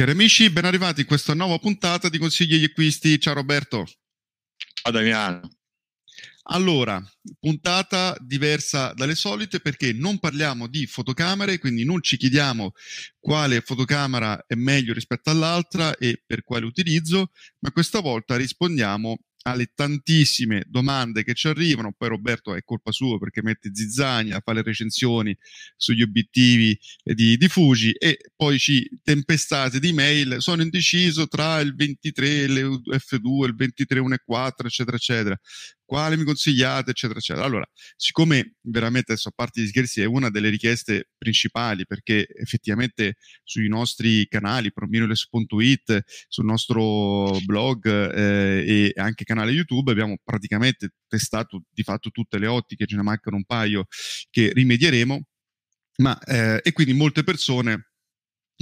[0.00, 3.20] Cari amici, ben arrivati in questa nuova puntata di Consigli agli acquisti.
[3.20, 3.86] Ciao Roberto.
[4.56, 5.46] Ciao Damiano.
[6.44, 7.06] Allora,
[7.38, 12.72] puntata diversa dalle solite perché non parliamo di fotocamere, quindi non ci chiediamo
[13.18, 19.70] quale fotocamera è meglio rispetto all'altra e per quale utilizzo, ma questa volta rispondiamo alle
[19.74, 24.62] tantissime domande che ci arrivano, poi Roberto è colpa sua perché mette zizzania, fa le
[24.62, 25.36] recensioni
[25.76, 31.74] sugli obiettivi di, di Fuji e poi ci tempestate di mail, sono indeciso tra il
[31.74, 35.38] 23 le F2, il 23 1.4 eccetera eccetera,
[35.90, 37.44] quale mi consigliate eccetera eccetera.
[37.44, 43.16] Allora, siccome veramente adesso a parte gli scherzi è una delle richieste principali perché effettivamente
[43.42, 51.64] sui nostri canali promirrorless.it, sul nostro blog eh, e anche canale YouTube abbiamo praticamente testato
[51.68, 53.86] di fatto tutte le ottiche, ce ne mancano un paio
[54.30, 55.22] che rimedieremo,
[56.02, 57.89] ma eh, e quindi molte persone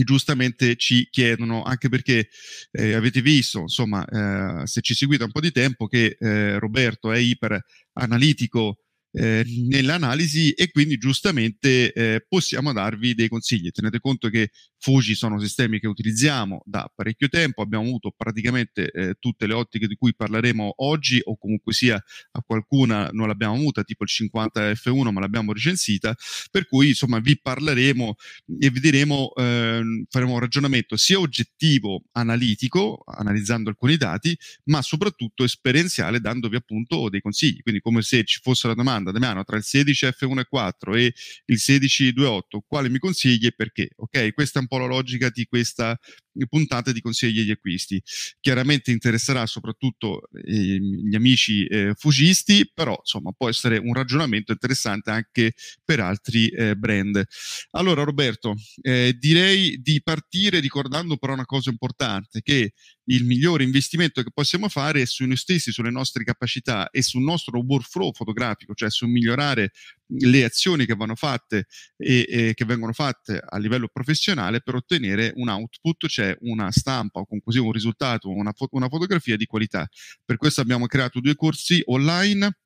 [0.04, 2.28] giustamente ci chiedono, anche perché
[2.70, 7.12] eh, avete visto, insomma, eh, se ci seguite un po' di tempo, che eh, Roberto
[7.12, 7.60] è iper
[7.94, 8.78] analitico
[9.12, 13.70] eh, nell'analisi e quindi giustamente eh, possiamo darvi dei consigli.
[13.70, 19.14] Tenete conto che Fuji sono sistemi che utilizziamo da parecchio tempo, abbiamo avuto praticamente eh,
[19.18, 23.82] tutte le ottiche di cui parleremo oggi o comunque sia a qualcuna non l'abbiamo avuta,
[23.82, 26.14] tipo il 50 F1 ma l'abbiamo recensita,
[26.50, 28.14] per cui insomma vi parleremo
[28.60, 35.44] e vi diremo, ehm, faremo un ragionamento sia oggettivo, analitico, analizzando alcuni dati, ma soprattutto
[35.44, 39.62] esperienziale dandovi appunto dei consigli, quindi come se ci fosse la domanda, Damiano, tra il
[39.64, 43.90] 16 F1 e 4 il 16 2.8, quale mi consigli e perché?
[43.96, 45.98] Ok, questa è un po' la logica di questa
[46.46, 48.02] puntata di consigli agli acquisti.
[48.40, 55.10] Chiaramente interesserà soprattutto eh, gli amici eh, fugisti, però insomma può essere un ragionamento interessante
[55.10, 55.54] anche
[55.84, 57.24] per altri eh, brand.
[57.70, 62.72] Allora Roberto, eh, direi di partire ricordando però una cosa importante, che
[63.10, 67.22] il migliore investimento che possiamo fare è su noi stessi, sulle nostre capacità e sul
[67.22, 69.72] nostro workflow fotografico, cioè su migliorare
[70.08, 75.32] le azioni che vanno fatte e, e, che vengono fatte a livello professionale per ottenere
[75.36, 79.86] un output, cioè una stampa o comunque un risultato, una, fo- una fotografia di qualità.
[80.24, 82.58] Per questo abbiamo creato due corsi online,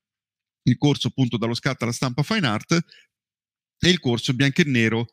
[0.64, 2.72] il corso appunto dallo scatto alla stampa fine art
[3.78, 5.06] e il corso bianco e nero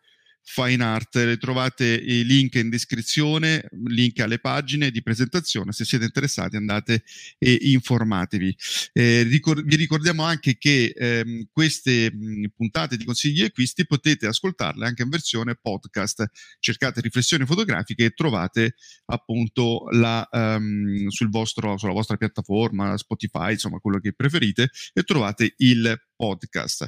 [0.43, 1.15] Fine Art.
[1.15, 5.71] Le trovate i link in descrizione, link alle pagine di presentazione.
[5.71, 7.03] Se siete interessati andate
[7.37, 8.55] e informatevi.
[8.93, 14.27] Eh, ricor- vi ricordiamo anche che ehm, queste mh, puntate di consigli e acquisti potete
[14.27, 16.25] ascoltarle anche in versione podcast.
[16.59, 18.75] Cercate riflessioni fotografiche e trovate
[19.05, 25.53] appunto la, um, sul vostro, sulla vostra piattaforma, Spotify, insomma quello che preferite, e trovate
[25.57, 26.85] il podcast.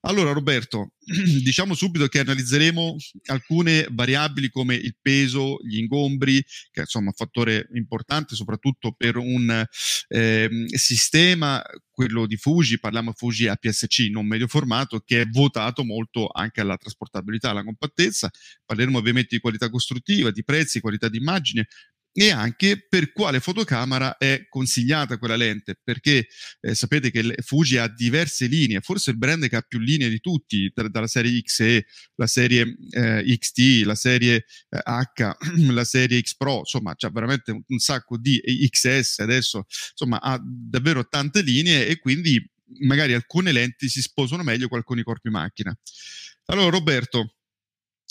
[0.00, 0.92] Allora Roberto,
[1.44, 2.96] diciamo subito che analizzeremo
[3.26, 9.66] alcune variabili come il peso, gli ingombri, che è un fattore importante soprattutto per un
[10.08, 11.62] eh, sistema,
[12.00, 16.78] quello di Fuji, parliamo Fuji APS-C, non medio formato, che è votato molto anche alla
[16.78, 18.30] trasportabilità, alla compattezza.
[18.64, 21.66] Parleremo ovviamente di qualità costruttiva, di prezzi, qualità di immagine,
[22.12, 26.26] e anche per quale fotocamera è consigliata quella lente, perché
[26.60, 30.18] eh, sapete che Fuji ha diverse linee, forse il brand che ha più linee di
[30.18, 35.36] tutti, tra, dalla serie XE, la serie eh, XT, la serie eh, H,
[35.72, 40.40] la serie X Pro, insomma c'ha veramente un, un sacco di XS adesso, insomma ha
[40.42, 42.44] davvero tante linee e quindi
[42.80, 45.76] magari alcune lenti si sposano meglio con alcuni corpi macchina.
[46.46, 47.36] Allora Roberto,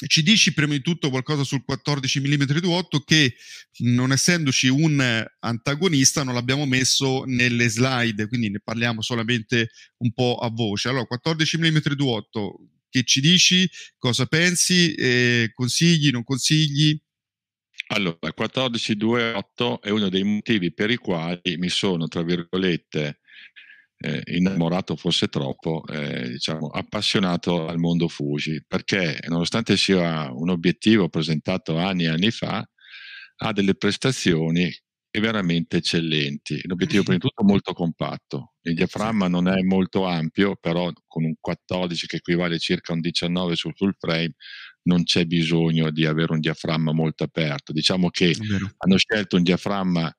[0.07, 3.35] ci dici prima di tutto qualcosa sul 14 mm 2.8 che
[3.79, 10.37] non essendoci un antagonista non l'abbiamo messo nelle slide, quindi ne parliamo solamente un po'
[10.37, 10.89] a voce.
[10.89, 12.21] Allora, 14 mm 2.8,
[12.89, 13.69] che ci dici?
[13.97, 14.93] Cosa pensi?
[14.93, 16.97] Eh, consigli, non consigli?
[17.87, 23.18] Allora, 14.2.8 è uno dei motivi per i quali mi sono, tra virgolette,
[24.01, 31.09] eh, innamorato forse troppo, eh, diciamo, appassionato al mondo Fuji, perché nonostante sia un obiettivo
[31.09, 32.65] presentato anni e anni fa,
[33.41, 34.71] ha delle prestazioni
[35.19, 36.61] veramente eccellenti.
[36.65, 41.33] L'obiettivo prima di tutto molto compatto, il diaframma non è molto ampio, però con un
[41.39, 44.33] 14 che equivale circa a un 19 sul full frame
[44.83, 47.73] non c'è bisogno di avere un diaframma molto aperto.
[47.73, 48.33] Diciamo che
[48.77, 50.11] hanno scelto un diaframma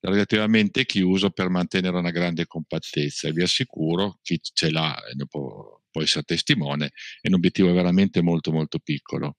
[0.00, 3.28] relativamente chiuso per mantenere una grande compattezza.
[3.28, 4.96] E vi assicuro chi ce l'ha
[5.28, 6.90] può, può essere testimone
[7.20, 9.36] è un obiettivo veramente molto molto piccolo.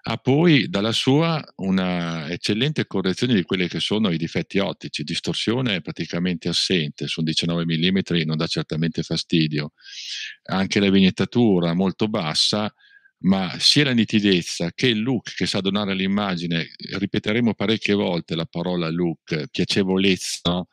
[0.00, 5.76] Ha poi dalla sua una eccellente correzione di quelli che sono i difetti ottici, distorsione
[5.76, 9.72] è praticamente assente, su un 19 mm non dà certamente fastidio,
[10.44, 12.72] anche la vignettatura molto bassa,
[13.20, 16.68] ma sia la nitidezza che il look che sa donare all'immagine,
[16.98, 20.68] ripeteremo parecchie volte la parola look, piacevolezza, no?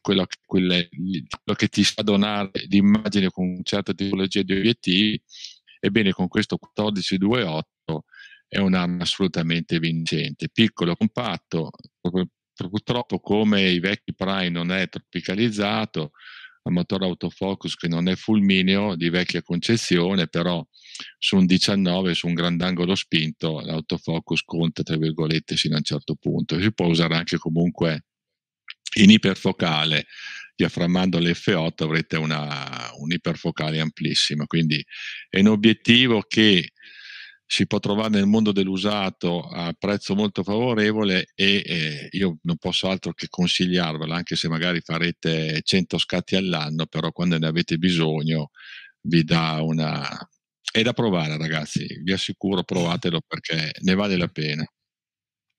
[0.00, 5.20] quello, quelle, quello, che ti sa donare l'immagine con una certa tipologia di obiettivi,
[5.80, 8.04] ebbene con questo 1428
[8.48, 11.70] è un'arma assolutamente vincente, piccolo, compatto,
[12.54, 16.12] purtroppo come i vecchi Prime non è tropicalizzato,
[16.68, 20.64] ha motore autofocus che non è fulmineo di vecchia concezione, però
[21.18, 26.14] su un 19, su un grandangolo spinto, l'autofocus conta, tra virgolette, fino a un certo
[26.14, 26.60] punto.
[26.60, 28.04] Si può usare anche comunque
[28.96, 30.06] in iperfocale,
[30.54, 34.84] diaframmando l'F8 avrete una, un iperfocale amplissima, quindi
[35.28, 36.72] è un obiettivo che
[37.50, 42.90] si può trovare nel mondo dell'usato a prezzo molto favorevole e eh, io non posso
[42.90, 48.50] altro che consigliarvela, anche se magari farete 100 scatti all'anno, però quando ne avete bisogno
[49.02, 50.06] vi dà una...
[50.70, 54.66] È da provare ragazzi, vi assicuro provatelo perché ne vale la pena.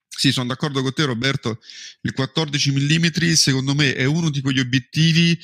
[0.06, 1.58] Sì, sono d'accordo con te Roberto,
[2.02, 5.36] il 14 mm secondo me è uno di quegli obiettivi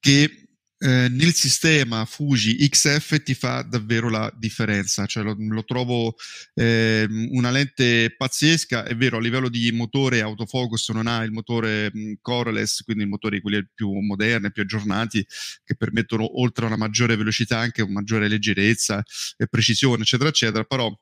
[0.00, 0.43] che
[0.78, 6.14] eh, nel sistema Fuji XF ti fa davvero la differenza, cioè lo, lo trovo
[6.54, 11.90] eh, una lente pazzesca, è vero a livello di motore autofocus non ha il motore
[11.92, 15.24] mh, coreless, quindi il motore quelli più moderni, più aggiornati,
[15.64, 19.02] che permettono oltre a una maggiore velocità anche una maggiore leggerezza
[19.36, 20.92] e precisione, eccetera, eccetera, però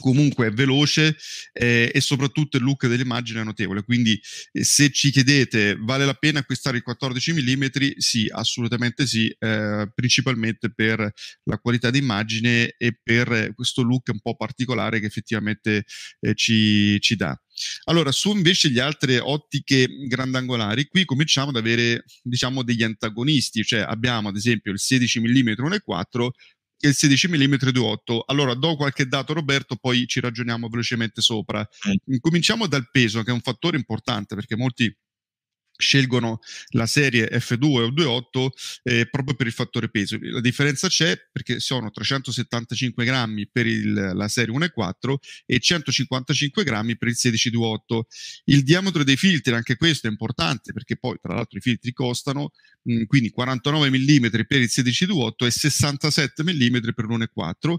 [0.00, 1.16] comunque è veloce
[1.52, 3.82] eh, e soprattutto il look dell'immagine è notevole.
[3.82, 4.20] Quindi
[4.52, 7.64] eh, se ci chiedete vale la pena acquistare il 14 mm
[7.98, 11.12] sì assolutamente sì eh, principalmente per
[11.44, 15.84] la qualità d'immagine e per questo look un po' particolare che effettivamente
[16.20, 17.38] eh, ci, ci dà.
[17.84, 23.80] Allora, su invece le altre ottiche grandangolari, qui cominciamo ad avere, diciamo, degli antagonisti, cioè
[23.80, 26.28] abbiamo ad esempio il 16 mm 1.4
[26.80, 28.20] e il 16 mm 2.8.
[28.26, 31.60] Allora do qualche dato Roberto, poi ci ragioniamo velocemente sopra.
[31.88, 32.16] Mm.
[32.20, 34.92] Cominciamo dal peso, che è un fattore importante perché molti
[35.80, 36.40] scelgono
[36.70, 38.48] la serie F2 o 2.8
[38.82, 40.18] eh, proprio per il fattore peso.
[40.20, 45.14] La differenza c'è perché sono 375 grammi per il, la serie 1.4
[45.46, 48.00] e 155 grammi per il 16.2.8.
[48.44, 52.52] Il diametro dei filtri, anche questo è importante perché poi tra l'altro i filtri costano,
[52.82, 57.76] mh, mm, quindi 49 mm per il 16.2.8 e 67 mm per l'1.4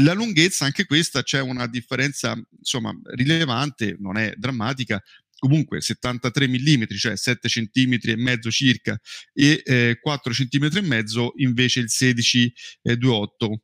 [0.00, 5.02] la lunghezza, anche questa c'è una differenza insomma rilevante, non è drammatica,
[5.38, 8.98] comunque 73 mm, cioè 7 cm e mezzo circa,
[9.32, 12.52] e eh, 4 cm e mezzo invece il 16
[12.82, 13.54] eh, 2.8.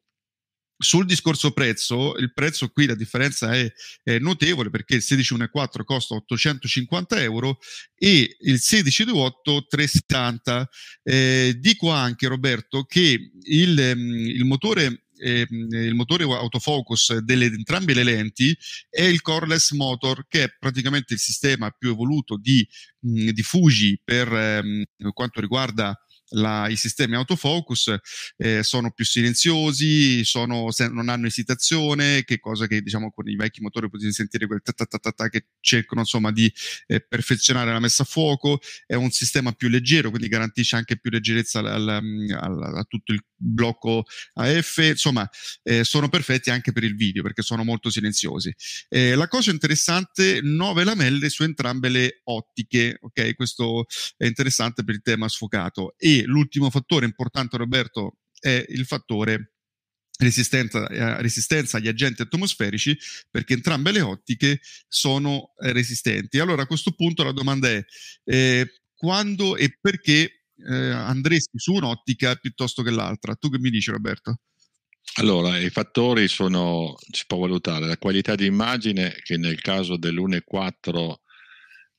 [0.76, 3.72] Sul discorso prezzo, il prezzo qui la differenza è,
[4.02, 7.58] è notevole perché il 16.1.4 costa 850 euro
[7.94, 10.68] e il 16.2.8 370.
[11.04, 17.94] Eh, dico anche Roberto che il, mm, il motore eh, il motore autofocus delle entrambe
[17.94, 18.56] le lenti
[18.88, 22.66] è il coreless motor che è praticamente il sistema più evoluto di,
[23.00, 25.98] mh, di Fuji per ehm, quanto riguarda
[26.34, 27.94] la, i sistemi autofocus.
[28.36, 33.36] Eh, sono più silenziosi, sono, se, non hanno esitazione, che cosa che diciamo con i
[33.36, 36.52] vecchi motori potete sentire quel ta che cercano insomma di
[36.86, 41.10] eh, perfezionare la messa a fuoco, è un sistema più leggero, quindi garantisce anche più
[41.10, 45.28] leggerezza al, al, al, a tutto il blocco AF, insomma
[45.62, 48.54] eh, sono perfetti anche per il video perché sono molto silenziosi.
[48.88, 53.34] Eh, la cosa interessante, 9 lamelle su entrambe le ottiche, ok?
[53.34, 53.86] Questo
[54.16, 55.94] è interessante per il tema sfocato.
[55.96, 59.54] E l'ultimo fattore importante, Roberto, è il fattore
[60.16, 62.96] Resistenza, eh, resistenza, agli agenti atmosferici
[63.28, 66.38] perché entrambe le ottiche sono eh, resistenti.
[66.38, 67.84] Allora a questo punto la domanda è
[68.24, 73.34] eh, quando e perché eh, andresti su un'ottica piuttosto che l'altra?
[73.34, 74.38] Tu che mi dici Roberto?
[75.16, 81.14] Allora, i fattori sono, si può valutare la qualità di immagine che nel caso dell'1.4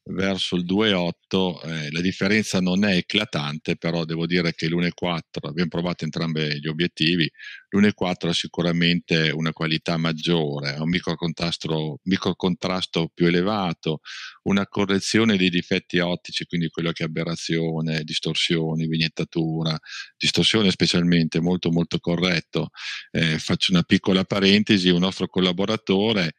[0.07, 5.69] verso il 2.8 eh, la differenza non è eclatante, però devo dire che l'1.4, abbiamo
[5.69, 7.29] provato entrambi gli obiettivi,
[7.69, 14.01] l'1.4 ha sicuramente una qualità maggiore, ha un microcontrasto, microcontrasto più elevato,
[14.43, 19.77] una correzione dei difetti ottici, quindi quello che è aberrazione, distorsioni, vignettatura,
[20.17, 22.69] distorsione specialmente molto molto corretto.
[23.11, 26.35] Eh, faccio una piccola parentesi, un nostro collaboratore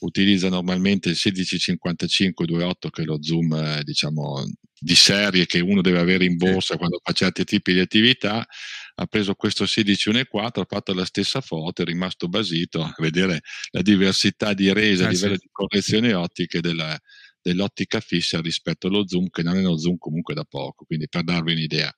[0.00, 4.44] utilizza normalmente il 1655-28 che è lo zoom eh, diciamo
[4.82, 8.46] di serie che uno deve avere in borsa quando fa certi tipi di attività.
[8.94, 13.40] Ha preso questo 16.1.4 ha fatto la stessa foto è rimasto basito a vedere
[13.70, 15.40] la diversità di resa a eh, livello sì.
[15.40, 16.98] di correzioni ottiche della,
[17.40, 21.24] dell'ottica fissa rispetto allo zoom che non è uno zoom comunque da poco quindi per
[21.24, 21.94] darvi un'idea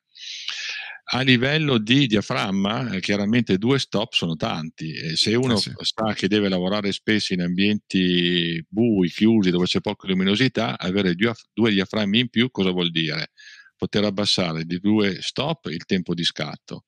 [1.05, 4.93] a livello di diaframma, eh, chiaramente due stop sono tanti.
[4.93, 5.73] E se uno eh sì.
[5.81, 11.71] sa che deve lavorare spesso in ambienti bui, chiusi, dove c'è poca luminosità, avere due
[11.71, 13.33] diaframmi in più cosa vuol dire?
[13.77, 16.85] Poter abbassare di due stop il tempo di scatto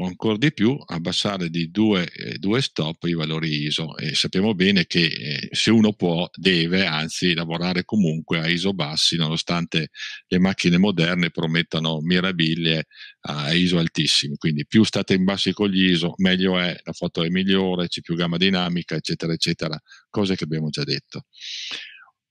[0.00, 3.96] o ancora di più abbassare di due, eh, due, stop i valori ISO.
[3.96, 9.16] E sappiamo bene che eh, se uno può deve anzi lavorare comunque a ISO bassi
[9.16, 9.90] nonostante
[10.26, 12.86] le macchine moderne promettano mirabilie
[13.22, 14.36] a ISO altissimi.
[14.36, 18.00] Quindi più state in bassi con gli ISO meglio è, la foto è migliore, c'è
[18.00, 19.78] più gamma dinamica eccetera eccetera
[20.08, 21.26] cose che abbiamo già detto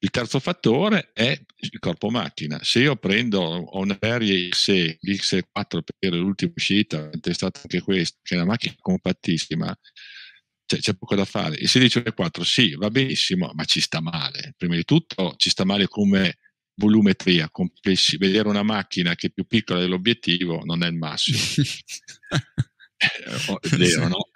[0.01, 2.60] il terzo fattore è il corpo macchina.
[2.63, 8.36] Se io prendo una serie XE, l'X4 per l'ultima uscita, è stata anche questa, che
[8.36, 9.77] è una macchina compattissima,
[10.65, 11.56] cioè, c'è poco da fare.
[11.56, 14.53] Il 16.4 sì, va benissimo, ma ci sta male.
[14.56, 16.38] Prima di tutto ci sta male come
[16.75, 18.18] volumetria, complessi.
[18.18, 21.38] Vedere una macchina che è più piccola dell'obiettivo non è il massimo.
[22.98, 24.29] eh, vero, no?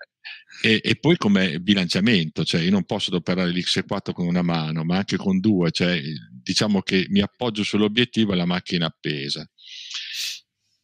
[0.65, 4.95] E, e, poi come bilanciamento, cioè io non posso operare l'X4 con una mano, ma
[4.95, 6.01] anche con due, cioè
[6.41, 9.45] diciamo che mi appoggio sull'obiettivo e la macchina appesa.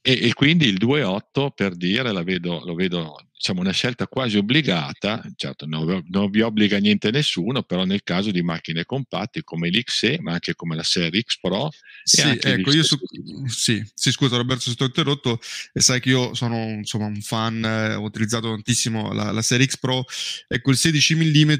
[0.01, 4.35] E, e, quindi il 2.8 per dire la vedo, lo vedo diciamo una scelta quasi
[4.35, 9.69] obbligata, certo non, non, vi obbliga niente nessuno, però nel caso di macchine compatte come
[9.69, 11.69] l'XE, ma anche come la serie X Pro.
[12.03, 12.99] Sì, ecco, io su,
[13.47, 15.39] sì, sì, scusa Roberto se ti ho interrotto,
[15.71, 19.67] e sai che io sono insomma, un fan, eh, ho utilizzato tantissimo la, la serie
[19.67, 20.03] X Pro,
[20.45, 21.53] ecco il 16 mm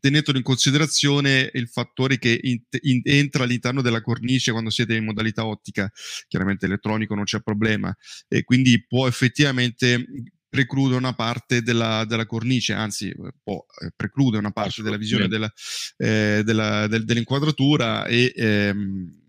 [0.00, 5.04] tenetelo in considerazione il fattore che in, in, entra all'interno della cornice quando siete in
[5.04, 5.90] modalità ottica,
[6.26, 7.96] chiaramente elettronico non c'è problema,
[8.28, 14.52] e quindi può effettivamente preclude una parte della, della cornice, anzi può, eh, preclude una
[14.52, 15.52] parte della visione della,
[15.98, 19.24] eh, della, del, dell'inquadratura e ehm,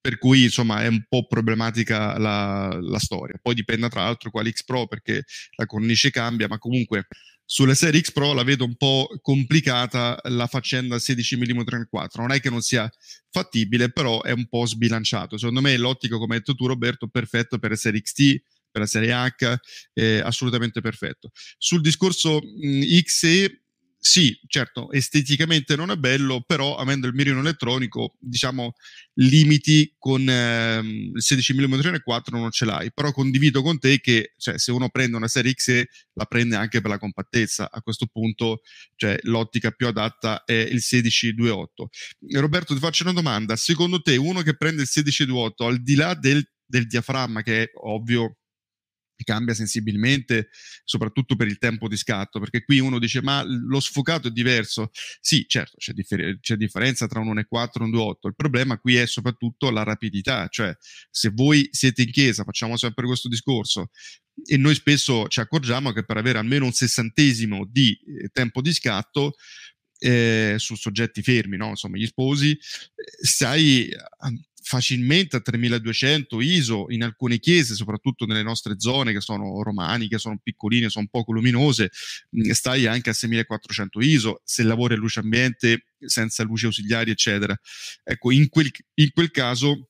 [0.00, 3.38] per cui insomma è un po' problematica la, la, storia.
[3.40, 5.22] Poi dipende tra l'altro quale X Pro perché
[5.54, 7.06] la cornice cambia, ma comunque
[7.44, 12.22] sulle serie X Pro la vedo un po' complicata la faccenda 16 mm nel 4.
[12.22, 12.90] Non è che non sia
[13.30, 15.36] fattibile, però è un po' sbilanciato.
[15.38, 18.86] Secondo me l'ottico, come hai detto tu Roberto, perfetto per le serie XT, per la
[18.88, 19.56] Serie H,
[19.92, 21.30] eh, assolutamente perfetto.
[21.58, 23.62] Sul discorso mh, XE,
[24.04, 28.72] sì, certo, esteticamente non è bello, però avendo il mirino elettronico, diciamo,
[29.14, 34.34] limiti con ehm, il 16 mm 4 non ce l'hai, però condivido con te che
[34.38, 38.06] cioè, se uno prende una serie XE la prende anche per la compattezza, a questo
[38.06, 38.62] punto
[38.96, 42.40] cioè, l'ottica più adatta è il 16-2.8.
[42.40, 46.14] Roberto ti faccio una domanda, secondo te uno che prende il 16-2.8 al di là
[46.14, 48.38] del, del diaframma che è ovvio
[49.24, 50.48] cambia sensibilmente,
[50.84, 54.90] soprattutto per il tempo di scatto, perché qui uno dice ma lo sfocato è diverso.
[55.20, 58.96] Sì, certo, c'è, differ- c'è differenza tra un 1.4 e un 2.8, il problema qui
[58.96, 60.74] è soprattutto la rapidità, cioè
[61.10, 63.90] se voi siete in chiesa, facciamo sempre questo discorso,
[64.44, 68.72] e noi spesso ci accorgiamo che per avere almeno un sessantesimo di eh, tempo di
[68.72, 69.34] scatto
[69.98, 71.68] eh, su soggetti fermi, no?
[71.68, 72.58] insomma gli sposi, eh,
[73.24, 73.88] stai
[74.62, 80.38] facilmente a 3200 ISO in alcune chiese, soprattutto nelle nostre zone che sono romaniche, sono
[80.42, 81.90] piccoline, sono poco luminose,
[82.36, 87.58] mm, stai anche a 6400 ISO se lavori a luce ambiente senza luci ausiliari, eccetera.
[88.04, 89.88] Ecco, in quel, in quel caso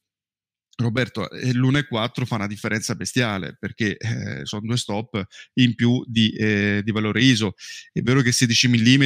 [0.74, 5.22] Roberto, eh, l'1.4 fa una differenza bestiale perché eh, sono due stop
[5.54, 7.54] in più di, eh, di, valore ISO.
[7.92, 9.04] È vero che 16 mm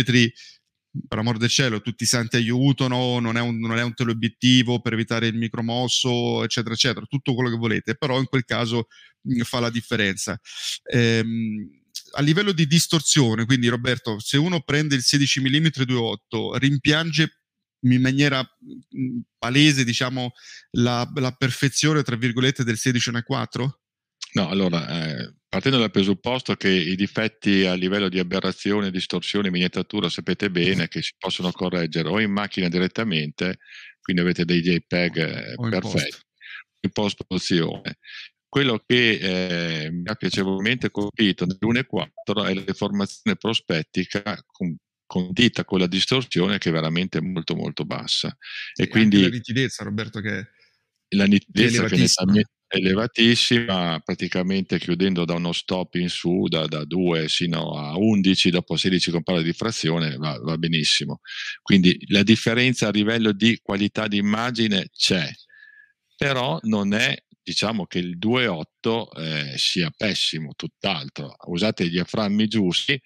[1.06, 4.80] per amor del cielo, tutti i santi aiutano, non è, un, non è un teleobiettivo
[4.80, 8.88] per evitare il micromosso, eccetera, eccetera, tutto quello che volete, però in quel caso
[9.22, 10.38] mh, fa la differenza.
[10.84, 17.40] Ehm, a livello di distorsione, quindi Roberto, se uno prende il 16 mm 2.8, rimpiange
[17.80, 18.44] in maniera
[19.38, 20.32] palese, diciamo,
[20.72, 23.68] la, la perfezione, tra virgolette, del 16 1.4?
[24.32, 30.08] No, allora, eh, partendo dal presupposto che i difetti a livello di aberrazione, distorsione, miniatura
[30.08, 33.58] sapete bene che si possono correggere o in macchina direttamente,
[34.00, 36.18] quindi avete dei JPEG eh, perfetti
[36.80, 37.98] in post produzione.
[38.48, 45.78] Quello che eh, mi ha piacevolmente colpito nell'1.4 è la deformazione prospettica con, condita con
[45.80, 48.34] la distorsione che è veramente molto molto bassa.
[48.74, 50.48] E, e quindi la nitidezza, Roberto, che
[51.08, 56.84] la nitidezza che è nettamente elevatissima, praticamente chiudendo da uno stop in su da, da
[56.84, 61.20] 2 sino a 11, dopo 16 compare di frazione, va, va, benissimo.
[61.62, 65.30] Quindi la differenza a livello di qualità di immagine c'è,
[66.16, 71.36] però non è diciamo che il 2.8 eh, sia pessimo, tutt'altro.
[71.46, 73.00] Usate i diaframmi giusti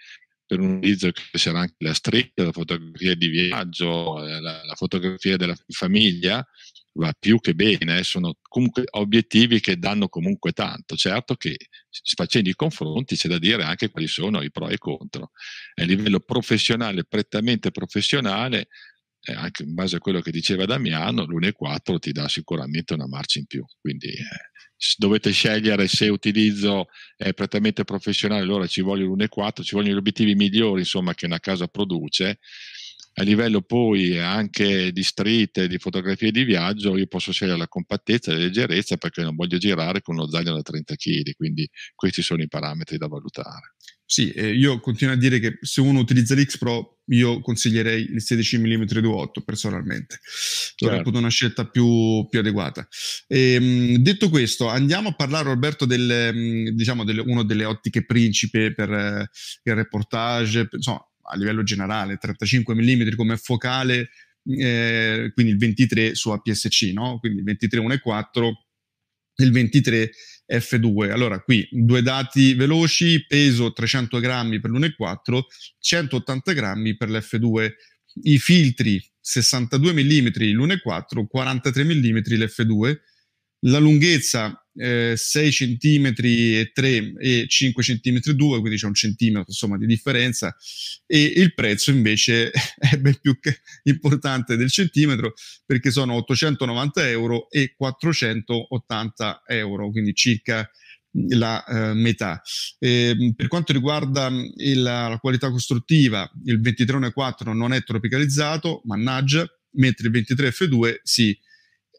[0.46, 4.74] per un utilizzo che sarà anche la street, la fotografia di viaggio, eh, la, la
[4.74, 6.44] fotografia della famiglia,
[6.92, 10.96] va più che bene, eh, sono comunque obiettivi che danno comunque tanto.
[10.96, 11.56] Certo che
[12.16, 15.30] facendo i confronti c'è da dire anche quali sono i pro e i contro.
[15.74, 18.68] A livello professionale, prettamente professionale,
[19.22, 23.38] eh, anche in base a quello che diceva Damiano, l'1.4 ti dà sicuramente una marcia
[23.38, 23.64] in più.
[23.80, 24.24] Quindi eh,
[24.96, 30.34] dovete scegliere se utilizzo è prettamente professionale, allora ci vogliono l'1.4, ci vogliono gli obiettivi
[30.34, 32.38] migliori insomma, che una casa produce
[33.14, 38.30] a livello poi anche di street, di fotografie di viaggio, io posso scegliere la compattezza
[38.30, 42.22] e la leggerezza perché non voglio girare con uno zaino da 30 kg, quindi questi
[42.22, 43.74] sono i parametri da valutare.
[44.04, 48.22] Sì, eh, io continuo a dire che se uno utilizza l'X Pro io consiglierei il
[48.22, 50.18] 16 mm 2.8 personalmente,
[50.74, 51.16] certo.
[51.16, 52.88] una scelta più, più adeguata.
[53.28, 58.04] E, ehm, detto questo, andiamo a parlare Roberto del, mm, diciamo, delle, uno delle ottiche
[58.04, 59.30] principe per eh,
[59.62, 64.10] il reportage, insomma a livello generale, 35 mm come focale,
[64.44, 67.18] eh, quindi il 23 su APS-C, no?
[67.18, 68.50] quindi il 23 1.4
[69.42, 70.10] il 23
[70.52, 71.10] F2.
[71.10, 75.40] Allora qui due dati veloci, peso 300 grammi per l'1.4,
[75.78, 77.70] 180 grammi per l'F2.
[78.22, 82.96] I filtri 62 mm l'1.4, 43 mm l'F2.
[83.64, 89.46] La lunghezza eh, 6 cm e 3 e 5 cm 2, quindi c'è un centimetro
[89.48, 90.54] insomma di differenza
[91.06, 93.36] e il prezzo invece è ben più
[93.84, 95.34] importante del centimetro
[95.66, 100.70] perché sono 890 euro e 480 euro, quindi circa
[101.30, 102.40] la eh, metà.
[102.78, 110.08] Eh, per quanto riguarda il, la qualità costruttiva, il 23.4 non è tropicalizzato, mannaggia, mentre
[110.08, 111.36] il 23F2 sì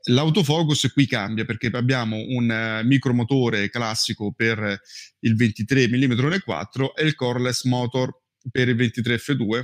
[0.06, 4.82] L'autofocus qui cambia perché abbiamo un uh, micromotore classico per
[5.20, 8.12] il 23 mm 1.4 e il coreless motor
[8.50, 9.64] per il 23 F2.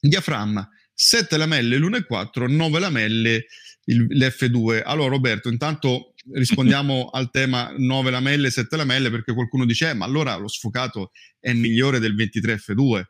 [0.00, 3.46] Diaframma 7 lamelle l'1.4, 9 lamelle
[3.86, 4.82] il, l'F2.
[4.84, 10.04] Allora Roberto, intanto rispondiamo al tema 9 lamelle, 7 lamelle perché qualcuno dice eh, ma
[10.04, 13.02] allora lo sfocato è migliore del 23 F2.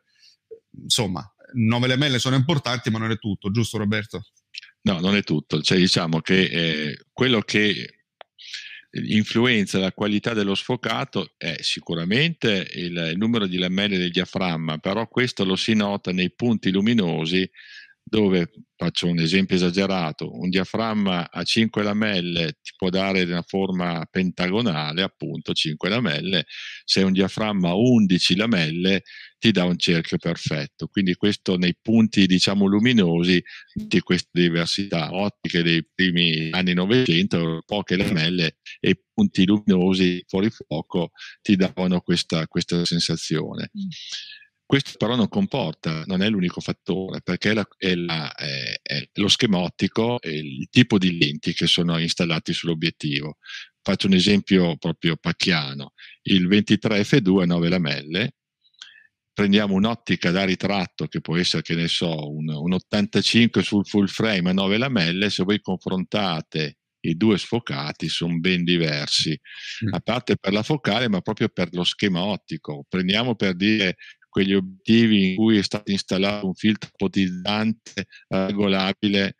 [0.82, 4.22] Insomma, 9 lamelle sono importanti ma non è tutto, giusto Roberto?
[4.86, 8.04] No, non è tutto, cioè diciamo che eh, quello che
[9.06, 15.08] influenza la qualità dello sfocato è sicuramente il, il, numero di lamelle del diaframma, però
[15.08, 17.50] questo lo si nota nei punti luminosi
[18.04, 24.06] dove, faccio un esempio esagerato, un diaframma a 5 lamelle ti può dare una forma
[24.10, 26.44] pentagonale, appunto 5 lamelle,
[26.84, 29.02] se un diaframma a 11 lamelle
[29.38, 30.86] ti dà un cerchio perfetto.
[30.88, 37.96] Quindi questo nei punti diciamo luminosi di queste diversità ottiche dei primi anni 900, poche
[37.96, 43.70] lamelle e punti luminosi fuori fuoco ti davano questa, questa sensazione.
[43.76, 43.88] Mm.
[44.66, 49.08] Questo però non comporta, non è l'unico fattore, perché è, la, è, la, è, è
[49.14, 53.36] lo schema ottico e il tipo di lenti che sono installati sull'obiettivo.
[53.82, 55.92] Faccio un esempio proprio pacchiano.
[56.22, 58.34] Il 23F2 a 9 lamelle,
[59.34, 64.06] prendiamo un'ottica da ritratto che può essere, che ne so, un, un 85 sul full
[64.06, 69.38] frame a 9 lamelle, se voi confrontate i due sfocati sono ben diversi,
[69.84, 69.92] mm.
[69.92, 72.86] a parte per la focale, ma proprio per lo schema ottico.
[72.88, 73.96] Prendiamo per dire
[74.34, 79.36] quegli obiettivi in cui è stato installato un filtro ipotizzante regolabile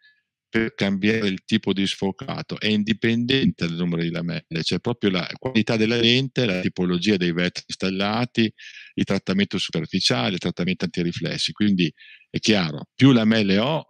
[0.49, 5.29] per cambiare il tipo di sfocato, è indipendente dal numero di lamelle, cioè proprio la
[5.37, 8.53] qualità della lente, la tipologia dei vetri installati,
[8.95, 11.51] il trattamento superficiale, il trattamento antiriflessi.
[11.51, 11.93] Quindi
[12.31, 13.85] è chiaro, più lamelle ho,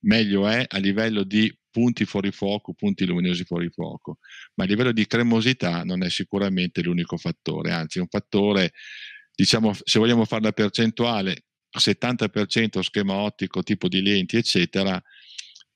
[0.00, 4.18] meglio è a livello di punti fuori fuoco, punti luminosi fuori fuoco,
[4.54, 8.72] ma a livello di cremosità non è sicuramente l'unico fattore, anzi è un fattore
[9.40, 15.02] diciamo, se vogliamo fare la percentuale, 70% schema ottico, tipo di lenti, eccetera,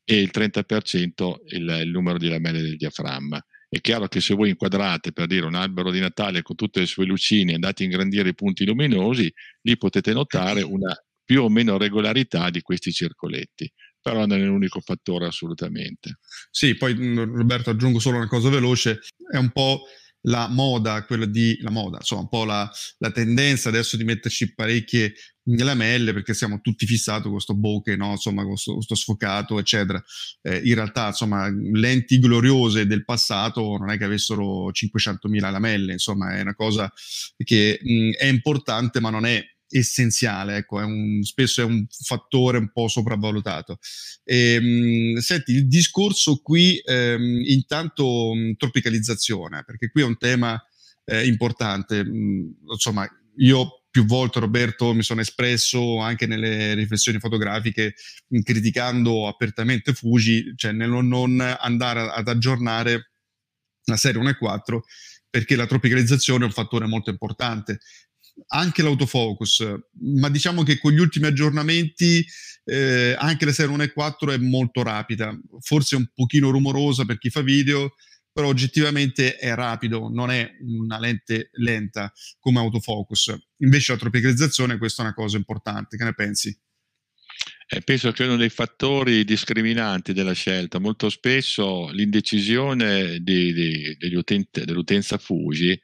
[0.05, 3.43] e il 30% il, il numero di lamelle del diaframma.
[3.67, 6.87] È chiaro che se voi inquadrate per dire un albero di Natale con tutte le
[6.87, 11.49] sue lucine e andate a ingrandire i punti luminosi, lì potete notare una più o
[11.49, 13.73] meno regolarità di questi circoletti.
[14.03, 16.19] però non è l'unico fattore assolutamente.
[16.51, 19.01] Sì, poi Roberto aggiungo solo una cosa veloce,
[19.33, 19.85] è un po'
[20.27, 24.55] la moda, quella di la moda, insomma, un po' la, la tendenza adesso di metterci
[24.55, 25.15] parecchie
[25.47, 28.13] lamelle perché siamo tutti fissati con questo bokeh, no?
[28.13, 30.03] insomma, con questo, sfocato, eccetera.
[30.41, 36.35] Eh, in realtà, insomma, lenti gloriose del passato non è che avessero 500.000 lamelle, insomma,
[36.37, 36.91] è una cosa
[37.37, 42.59] che mh, è importante, ma non è essenziale, ecco, è un, spesso è un fattore
[42.59, 43.79] un po' sopravvalutato.
[44.23, 50.63] E, ehm, senti, il discorso qui, ehm, intanto mh, tropicalizzazione, perché qui è un tema
[51.05, 52.05] eh, importante.
[52.05, 57.95] Mh, insomma, io più volte, Roberto, mi sono espresso anche nelle riflessioni fotografiche
[58.43, 63.13] criticando apertamente Fuji, cioè nel non andare ad aggiornare
[63.85, 64.83] la serie 1 e 4
[65.31, 67.81] perché la tropicalizzazione è un fattore molto importante
[68.49, 69.65] anche l'autofocus,
[70.01, 72.25] ma diciamo che con gli ultimi aggiornamenti
[72.65, 77.19] eh, anche la serie 1 e 4 è molto rapida, forse un pochino rumorosa per
[77.19, 77.95] chi fa video,
[78.33, 83.35] però oggettivamente è rapido, non è una lente lenta come autofocus.
[83.59, 86.59] Invece la tropicalizzazione questa è una cosa importante, che ne pensi?
[87.67, 95.17] Eh, penso che uno dei fattori discriminanti della scelta, molto spesso l'indecisione di, di, dell'utenza
[95.19, 95.81] Fuji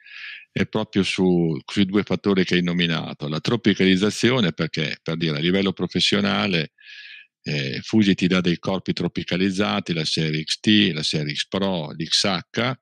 [0.60, 5.40] è proprio su, sui due fattori che hai nominato, la tropicalizzazione perché per dire a
[5.40, 6.72] livello professionale
[7.42, 12.78] eh, Fuji ti dà dei corpi tropicalizzati, la serie XT, la serie X Pro, l'XH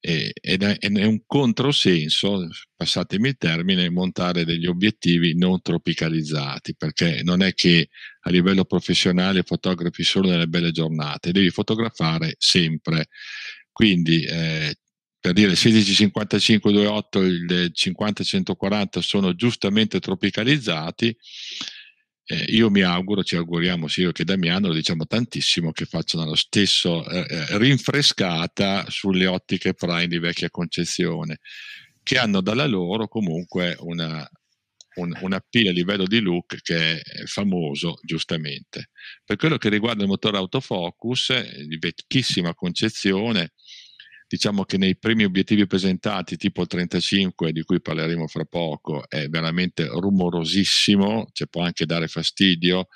[0.00, 7.22] eh, ed è, è, un controsenso, passatemi il termine, montare degli obiettivi non tropicalizzati perché
[7.22, 7.88] non è che
[8.20, 13.08] a livello professionale fotografi solo nelle belle giornate, devi fotografare sempre.
[13.72, 14.76] Quindi eh,
[15.28, 21.14] per dire il 165528 il 50-140 sono giustamente tropicalizzati.
[22.24, 26.24] Eh, io mi auguro, ci auguriamo sia io che Damiano, lo diciamo tantissimo, che facciano
[26.24, 31.40] lo stesso eh, eh, rinfrescata sulle ottiche prime di vecchia concezione,
[32.02, 34.26] che hanno dalla loro comunque una,
[34.94, 38.90] un, un appeal a livello di look che è famoso giustamente.
[39.24, 43.52] Per quello che riguarda il motore autofocus, eh, di vecchissima concezione,
[44.28, 49.28] diciamo che nei primi obiettivi presentati, tipo il 35, di cui parleremo fra poco, è
[49.28, 52.88] veramente rumorosissimo, cioè può anche dare fastidio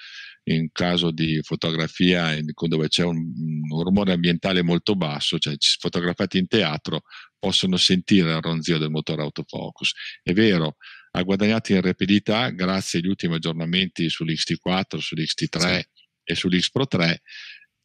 [0.44, 6.48] in caso di fotografia dove c'è un, un rumore ambientale molto basso, cioè fotografati in
[6.48, 7.02] teatro
[7.38, 9.92] possono sentire il ronzio del motore autofocus.
[10.22, 10.76] È vero,
[11.12, 15.86] ha guadagnato in rapidità grazie agli ultimi aggiornamenti sull'XT4, sull'XT3 sì.
[16.24, 17.22] e sull'X Pro 3,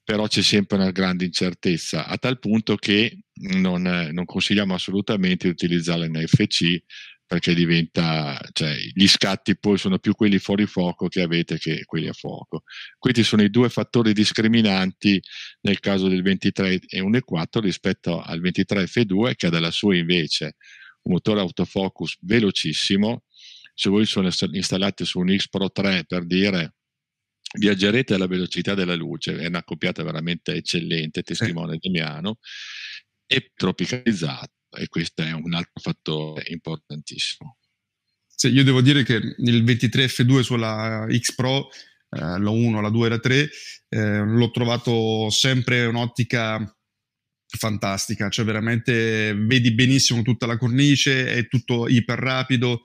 [0.08, 3.24] però c'è sempre una grande incertezza, a tal punto che
[3.58, 6.78] non, non consigliamo assolutamente di utilizzarla in FC
[7.26, 12.08] perché diventa, cioè, gli scatti poi sono più quelli fuori fuoco che avete che quelli
[12.08, 12.64] a fuoco.
[12.98, 15.22] Questi sono i due fattori discriminanti
[15.64, 20.56] nel caso del 23 e 1.4 rispetto al 23 F2 che ha dalla sua invece
[21.02, 23.24] un motore autofocus velocissimo.
[23.74, 26.77] Se voi sono installati su un X Pro 3 per dire
[27.58, 31.78] viaggerete alla velocità della luce, è una coppiata veramente eccellente, testimone.
[31.80, 32.40] Damiano,
[33.28, 37.58] e tropicalizzato e questo è un altro fattore importantissimo.
[38.26, 43.06] Sì, io devo dire che il 23F2 sulla X Pro, eh, la 1, la 2
[43.08, 43.50] e la 3,
[43.90, 46.72] eh, l'ho trovato sempre un'ottica
[47.48, 52.84] fantastica, cioè veramente vedi benissimo tutta la cornice, è tutto iper rapido,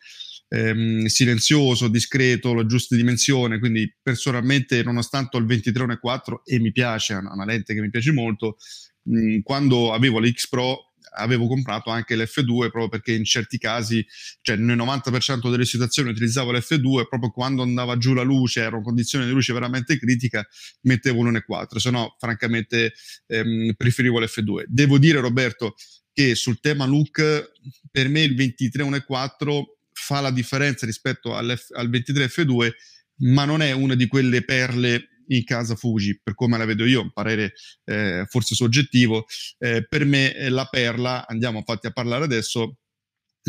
[0.53, 7.15] ehm, silenzioso, discreto, la giusta dimensione, quindi personalmente nonostante ho il 23-1.4 e mi piace,
[7.15, 8.57] è una lente che mi piace molto,
[9.05, 14.05] mh, quando avevo l'X Pro avevo comprato anche l'F2 proprio perché in certi casi,
[14.41, 18.83] cioè nel 90% delle situazioni utilizzavo l'F2 proprio quando andava giù la luce, ero in
[18.83, 20.47] condizione di luce veramente critica,
[20.83, 22.93] mettevo un 1.4, se no francamente
[23.27, 24.65] ehm, preferivo l'F2.
[24.67, 25.75] Devo dire Roberto
[26.15, 27.53] che sul tema look
[27.91, 32.71] per me il 23 1.4 fa la differenza rispetto al 23 F2,
[33.19, 37.01] ma non è una di quelle perle in casa Fuji, per come la vedo io,
[37.01, 37.53] un parere
[37.85, 39.27] eh, forse soggettivo.
[39.59, 42.79] Eh, per me la perla, andiamo infatti a parlare adesso,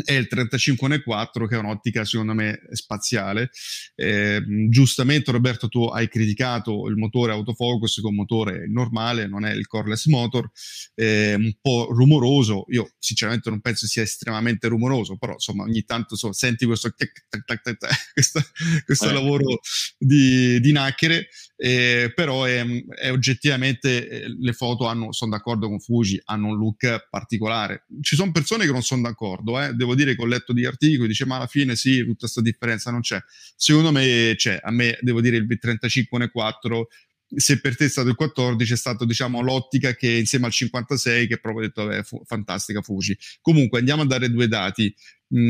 [0.02, 3.50] è il 35 nel 4 che è un'ottica secondo me spaziale.
[3.94, 9.66] Eh, giustamente Roberto tu hai criticato il motore autofocus con motore normale non è il
[9.66, 10.50] coreless motor.
[10.94, 16.16] Eh, un po' rumoroso io sinceramente non penso sia estremamente rumoroso però insomma ogni tanto
[16.16, 16.92] so, senti questo,
[18.12, 18.40] questo,
[18.84, 19.12] questo eh.
[19.12, 19.60] lavoro
[19.98, 21.28] di, di nacchere
[21.64, 26.58] eh, però è, è oggettivamente eh, le foto hanno, sono d'accordo con Fuji, hanno un
[26.58, 27.86] look particolare.
[28.02, 29.72] Ci sono persone che non sono d'accordo, eh.
[29.72, 32.90] devo dire che ho letto di articoli, dice ma alla fine sì, tutta questa differenza
[32.90, 33.18] non c'è.
[33.56, 36.82] Secondo me c'è, a me devo dire il B35 1.4
[37.34, 41.26] se per te è stato il 14 è stato diciamo l'ottica che insieme al 56
[41.26, 44.94] che proprio detto vabbè, fu, fantastica Fuji comunque andiamo a dare due dati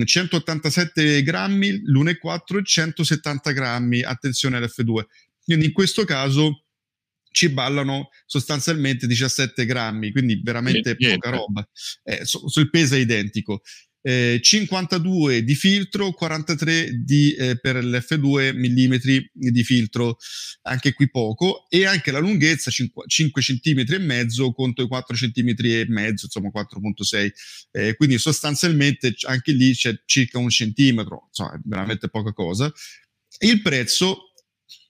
[0.04, 5.04] 187 mm, grammi l'1.4 e 170 grammi attenzione all'F2
[5.44, 6.64] quindi in questo caso
[7.34, 11.18] ci ballano sostanzialmente 17 grammi, quindi veramente Niente.
[11.18, 11.68] poca roba.
[12.04, 13.62] Eh, so, so il peso è identico.
[14.06, 18.94] Eh, 52 di filtro, 43 di, eh, per l'F2 mm
[19.32, 20.18] di filtro,
[20.62, 25.16] anche qui poco, e anche la lunghezza 5, 5 cm e mezzo contro i 4
[25.16, 27.32] cm e mezzo, insomma 4.6.
[27.72, 32.70] Eh, quindi sostanzialmente anche lì c'è circa un centimetro, insomma, veramente poca cosa.
[33.38, 34.33] Il prezzo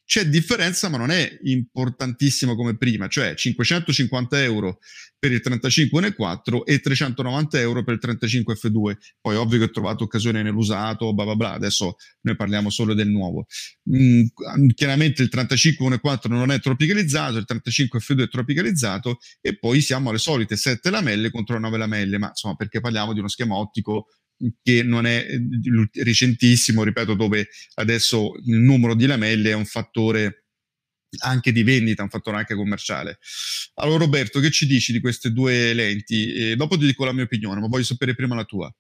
[0.07, 4.79] c'è differenza, ma non è importantissimo come prima, cioè 550 euro
[5.19, 8.97] per il 35 N4 e 390 euro per il 35 F2.
[9.21, 13.09] Poi ovvio che ho trovato occasione nell'usato, bla bla bla, adesso noi parliamo solo del
[13.09, 13.47] nuovo.
[13.89, 14.25] Mm,
[14.75, 20.11] chiaramente il 35 N4 non è tropicalizzato, il 35 F2 è tropicalizzato e poi siamo
[20.11, 24.09] alle solite 7 lamelle contro 9 lamelle, ma insomma perché parliamo di uno schema ottico
[24.63, 30.47] che non è eh, recentissimo, ripeto, dove adesso il numero di lamelle è un fattore
[31.19, 33.19] anche di vendita, un fattore anche commerciale.
[33.75, 36.33] Allora Roberto, che ci dici di queste due lenti?
[36.33, 38.75] E dopo ti dico la mia opinione, ma voglio sapere prima la tua.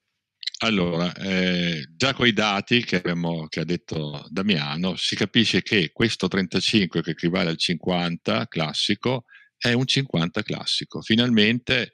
[0.59, 5.90] Allora, eh, già con i dati che, abbiamo, che, ha detto Damiano, si capisce che
[5.92, 9.24] questo 35 che equivale al 50 classico
[9.59, 11.03] è un 50 classico.
[11.03, 11.92] Finalmente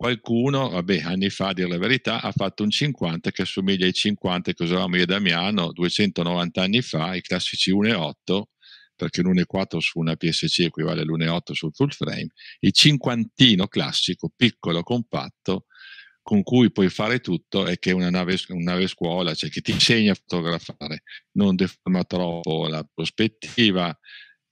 [0.00, 3.92] Qualcuno, vabbè, anni fa, a dire la verità, ha fatto un 50 che assomiglia ai
[3.92, 8.44] 50 che usavamo io e Damiano 290 anni fa, i classici 1.8,
[8.96, 12.28] perché l'1.4 su una PSC equivale all'1.8 sul full frame,
[12.60, 15.66] il cinquantino classico, piccolo, compatto,
[16.22, 19.60] con cui puoi fare tutto e che è una nave, una nave scuola, cioè che
[19.60, 23.94] ti insegna a fotografare, non deforma troppo la prospettiva,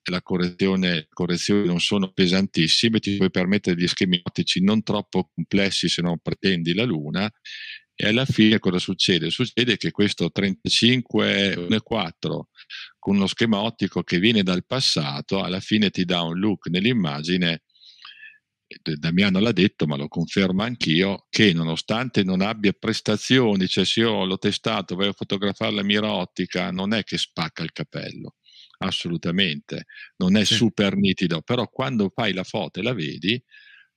[0.09, 5.89] la correzione, correzioni non sono pesantissime, ti puoi permettere di schemi ottici non troppo complessi
[5.89, 7.31] se non pretendi la Luna
[7.95, 9.31] e alla fine cosa succede?
[9.31, 12.41] Succede che questo 35.4
[12.99, 17.63] con uno schema ottico che viene dal passato alla fine ti dà un look nell'immagine
[18.99, 24.27] Damiano l'ha detto, ma lo confermo anch'io, che nonostante non abbia prestazioni, cioè se io
[24.27, 28.35] l'ho testato, voglio fotografare la mira ottica, non è che spacca il capello
[28.79, 29.87] assolutamente,
[30.17, 30.55] non è sì.
[30.55, 33.41] super nitido, però quando fai la foto e la vedi,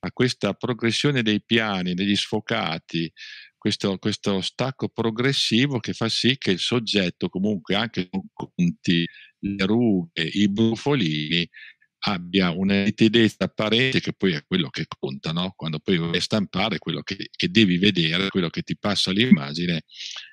[0.04, 3.12] ha questa progressione dei piani, degli sfocati,
[3.58, 9.08] questo, questo, stacco progressivo che fa sì che il soggetto comunque anche con conti,
[9.44, 11.48] le rughe, i brufolini
[12.04, 15.54] abbia una nitidezza apparente che poi è quello che conta, no?
[15.56, 19.84] quando poi vuoi stampare quello che, che devi vedere, quello che ti passa l'immagine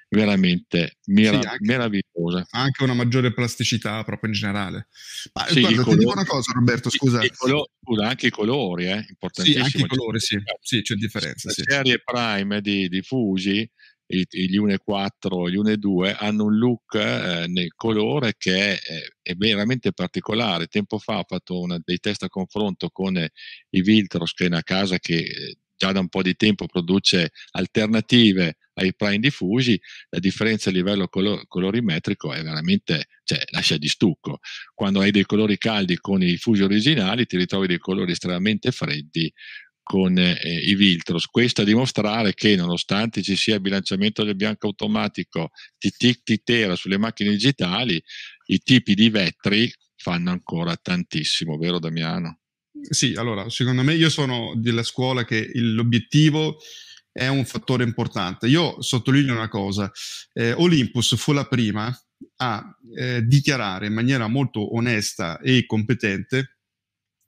[0.08, 2.46] veramente merav- sì, anche, meravigliosa.
[2.50, 4.88] Anche una maggiore plasticità proprio in generale.
[5.34, 7.20] Ma sì, guarda, ti dico una cosa Roberto, scusa.
[7.36, 9.64] Colo- scusa, anche i colori, eh, importantissimo.
[9.64, 10.38] Sì, anche i colori, sì.
[10.60, 11.48] sì, c'è differenza.
[11.48, 11.62] La sì.
[11.64, 13.70] serie Prime di, di Fuji,
[14.08, 20.66] gli 1.4 gli 1.2 hanno un look eh, nel colore che è, è, veramente particolare.
[20.66, 23.30] Tempo fa ho fatto una, dei test a confronto con eh,
[23.70, 27.32] i Viltros, che è una casa che eh, già da un po' di tempo produce
[27.52, 33.88] alternative ai prime diffusi, la differenza a livello colo- colorimetrico è veramente, cioè, lascia di
[33.88, 34.38] stucco.
[34.74, 39.32] Quando hai dei colori caldi con i fusi originali, ti ritrovi dei colori estremamente freddi
[39.82, 41.26] con eh, i Viltros.
[41.26, 46.98] Questo a dimostrare che nonostante ci sia il bilanciamento del bianco automatico tic titera sulle
[46.98, 48.02] macchine digitali,
[48.46, 52.40] i tipi di vetri fanno ancora tantissimo, vero Damiano?
[52.80, 56.58] Sì, allora, secondo me io sono della scuola che l'obiettivo
[57.18, 58.46] è un fattore importante.
[58.46, 59.90] Io sottolineo una cosa,
[60.32, 61.92] eh, Olympus fu la prima
[62.36, 66.58] a eh, dichiarare in maniera molto onesta e competente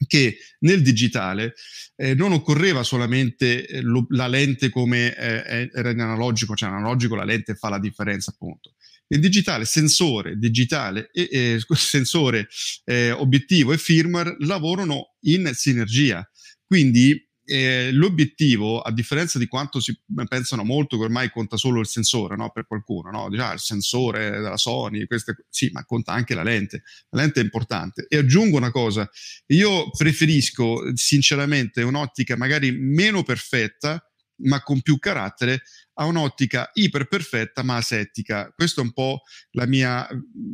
[0.07, 1.55] che nel digitale
[1.97, 6.77] eh, non occorreva solamente eh, lo, la lente come eh, era in analogico, cioè in
[6.77, 8.75] analogico la lente fa la differenza appunto.
[9.09, 12.47] Nel digitale sensore, digitale e, sensore
[12.85, 16.25] eh, obiettivo e firmware lavorano in sinergia.
[16.65, 21.89] Quindi eh, l'obiettivo, a differenza di quanto si pensano molto che ormai conta solo il
[21.89, 22.51] sensore no?
[22.51, 23.29] per qualcuno, no?
[23.29, 26.85] Dice, ah, il sensore della Sony, queste, sì, ma conta anche la lente.
[27.09, 28.07] La lente è importante.
[28.09, 29.11] E aggiungo una cosa,
[29.47, 34.01] io preferisco sinceramente un'ottica magari meno perfetta,
[34.43, 35.63] ma con più carattere,
[35.95, 38.53] a un'ottica iper perfetta ma asettica.
[38.55, 40.09] Questa è un po' la mia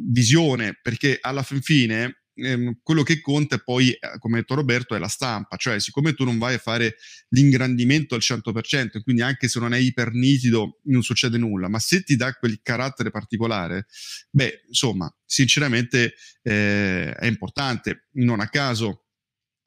[0.09, 4.95] visione, perché alla fin fine ehm, quello che conta poi, eh, come ha detto Roberto,
[4.95, 6.97] è la stampa, cioè siccome tu non vai a fare
[7.31, 12.17] l'ingrandimento al 100%, quindi anche se non è ipernitido non succede nulla, ma se ti
[12.17, 13.87] dà quel carattere particolare,
[14.31, 18.09] beh, insomma, sinceramente eh, è importante.
[18.13, 19.07] Non a caso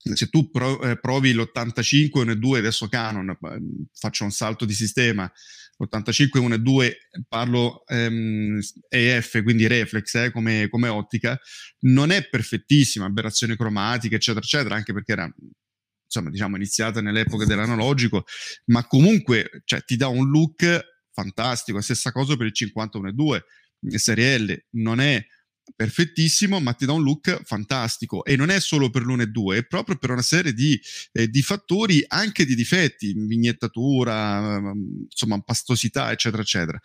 [0.01, 0.49] se tu
[0.84, 3.38] eh, provi l'85 1.2 adesso Canon,
[3.93, 5.29] faccio un salto di sistema,
[5.80, 6.92] l'85 1.2
[7.28, 11.39] parlo ehm, EF, quindi reflex eh, come, come, ottica,
[11.82, 15.34] non è perfettissima, aberrazioni cromatiche, eccetera, eccetera, anche perché era
[16.06, 18.26] insomma, diciamo, iniziata nell'epoca dell'analogico,
[18.65, 23.42] ma comunque cioè, ti dà un look fantastico, stessa cosa per il 50 1.2
[23.98, 25.24] serie L, non è
[25.75, 29.58] perfettissimo, ma ti dà un look fantastico e non è solo per l'uno e due,
[29.58, 30.79] è proprio per una serie di,
[31.13, 36.79] eh, di fattori anche di difetti, vignettatura, mm, insomma, pastosità, eccetera, eccetera.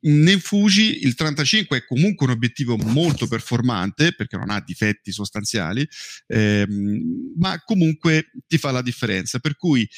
[0.00, 5.86] Nel Fuji il 35 è comunque un obiettivo molto performante perché non ha difetti sostanziali,
[6.28, 9.40] ehm, ma comunque ti fa la differenza.
[9.40, 9.88] Per cui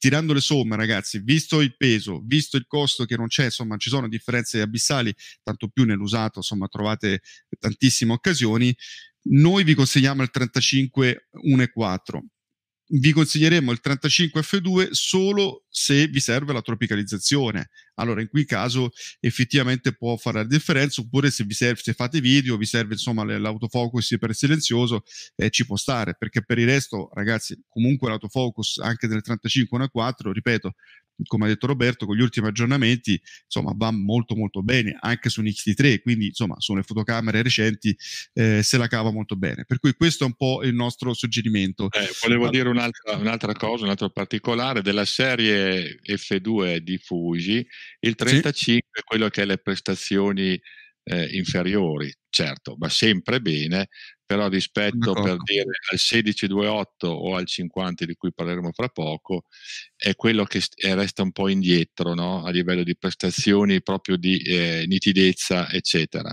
[0.00, 3.90] tirando le somme, ragazzi, visto il peso, visto il costo che non c'è, insomma, ci
[3.90, 7.20] sono differenze abissali, tanto più nell'usato, insomma, trovate
[7.58, 8.74] tantissime occasioni.
[9.24, 12.18] Noi vi consigliamo il 35 1.4
[12.92, 17.70] vi consiglieremo il 35F2 solo se vi serve la tropicalizzazione.
[17.94, 22.20] Allora, in quel caso effettivamente può fare la differenza, oppure se vi serve, se fate
[22.20, 25.02] video, vi serve insomma l'autofocus per silenzioso,
[25.36, 30.74] eh, ci può stare, perché per il resto, ragazzi, comunque l'autofocus anche nel 35-1.4, ripeto,
[31.24, 35.40] come ha detto Roberto, con gli ultimi aggiornamenti, insomma, va molto molto bene, anche su
[35.40, 37.96] un X-T3, quindi insomma, sulle fotocamere recenti
[38.34, 39.64] eh, se la cava molto bene.
[39.64, 41.90] Per cui questo è un po' il nostro suggerimento.
[41.90, 42.50] Eh, volevo allora.
[42.50, 47.66] dire un'altra, un'altra, cosa, un altro particolare della serie F2 di Fuji,
[48.00, 49.00] il 35 sì.
[49.00, 50.60] è quello che ha le prestazioni
[51.04, 53.88] eh, inferiori, certo, va sempre bene,
[54.30, 59.46] però rispetto per dire al 1628 o al 50 di cui parleremo fra poco,
[59.96, 62.44] è quello che resta un po' indietro no?
[62.44, 66.32] a livello di prestazioni, proprio di eh, nitidezza, eccetera.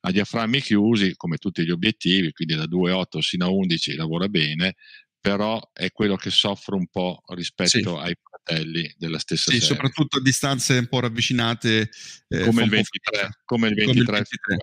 [0.00, 4.74] A diaframmi chiusi, come tutti gli obiettivi, quindi da 2.8 sino a 11 lavora bene,
[5.20, 8.04] però è quello che soffre un po' rispetto sì.
[8.04, 9.76] ai fratelli della stessa sì, serie.
[9.76, 11.88] soprattutto a distanze un po' ravvicinate.
[12.26, 13.94] Eh, come, il 23, come il 23.
[13.94, 14.56] Come il 23.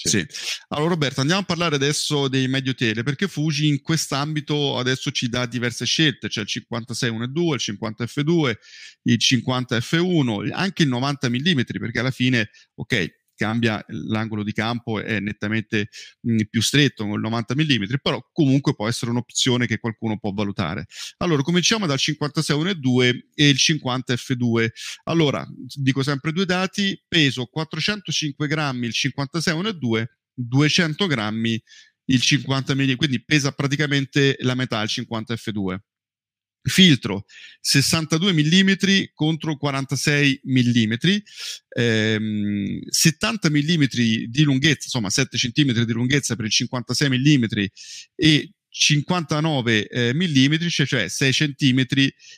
[0.00, 0.08] Sì.
[0.08, 0.26] sì.
[0.68, 5.28] Allora Roberto, andiamo a parlare adesso dei medio tele, perché Fuji in quest'ambito adesso ci
[5.28, 8.54] dà diverse scelte, c'è il 56 1.2, il 50 F2,
[9.02, 15.00] il 50 F1, anche il 90 mm, perché alla fine, ok, cambia l'angolo di campo
[15.00, 15.88] è nettamente
[16.20, 20.32] mh, più stretto con il 90 mm, però comunque può essere un'opzione che qualcuno può
[20.32, 20.86] valutare.
[21.18, 24.68] Allora, cominciamo dal 56 1.2 e il 50 F2.
[25.04, 25.46] Allora,
[25.76, 31.62] dico sempre due dati, peso 405 grammi il 56 1.2, 200 grammi
[32.06, 35.78] il 50 mm, quindi pesa praticamente la metà il 50 F2
[36.68, 37.24] filtro
[37.60, 38.72] 62 mm
[39.14, 40.92] contro 46 mm,
[41.68, 43.84] ehm, 70 mm
[44.28, 47.44] di lunghezza, insomma 7 cm di lunghezza per il 56 mm
[48.14, 51.84] e 59 eh, mm, cioè, cioè 6 cm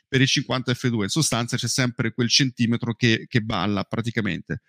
[0.09, 1.03] per il 50 f2.
[1.03, 4.63] In sostanza c'è sempre quel centimetro che, che balla praticamente.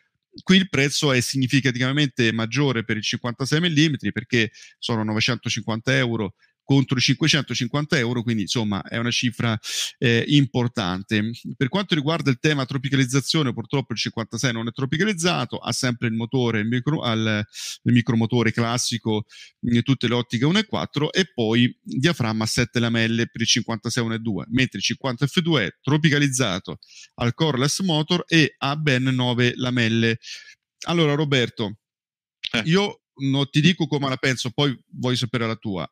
[0.43, 6.35] Qui il prezzo è significativamente maggiore per il 56 mm perché sono 950 euro
[6.71, 9.59] contro i 550 euro, quindi insomma è una cifra
[9.97, 11.31] eh, importante.
[11.57, 16.13] Per quanto riguarda il tema tropicalizzazione, purtroppo il 56 non è tropicalizzato, ha sempre il
[16.13, 17.45] motore, il, micro, al,
[17.83, 19.25] il micromotore classico
[19.63, 24.43] in tutte le ottiche 1.4 e poi diaframma a 7 lamelle per il 56 1.2,
[24.51, 26.77] mentre il 50 F2 è tropicalizzato
[27.15, 30.19] al coreless motor e ha ben 9 lamelle.
[30.85, 31.79] Allora Roberto,
[32.53, 32.61] eh.
[32.63, 35.85] io non ti dico come la penso, poi voglio sapere la tua.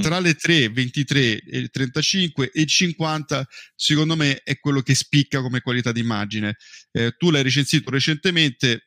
[0.00, 5.40] Tra le 3, 23, il 35 e il 50, secondo me è quello che spicca
[5.40, 6.56] come qualità d'immagine.
[6.90, 8.84] Eh, tu l'hai recensito recentemente,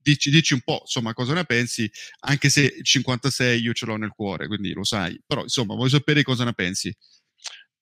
[0.00, 3.96] dici, dici, un po' insomma cosa ne pensi, anche se il 56 io ce l'ho
[3.96, 6.94] nel cuore, quindi lo sai, però insomma voglio sapere cosa ne pensi.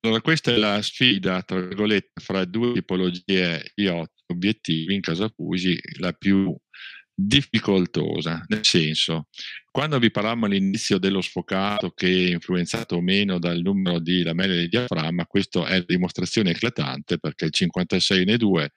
[0.00, 3.88] Allora, questa è la sfida, tra virgolette, fra due tipologie di
[4.26, 6.56] obiettivi in casa Fuji, la più
[7.18, 9.28] difficoltosa, nel senso,
[9.70, 14.54] quando vi parlavamo all'inizio dello sfocato che è influenzato o meno dal numero di lamelle
[14.54, 18.72] del diaframma, questa è dimostrazione eclatante perché il 56 ne 2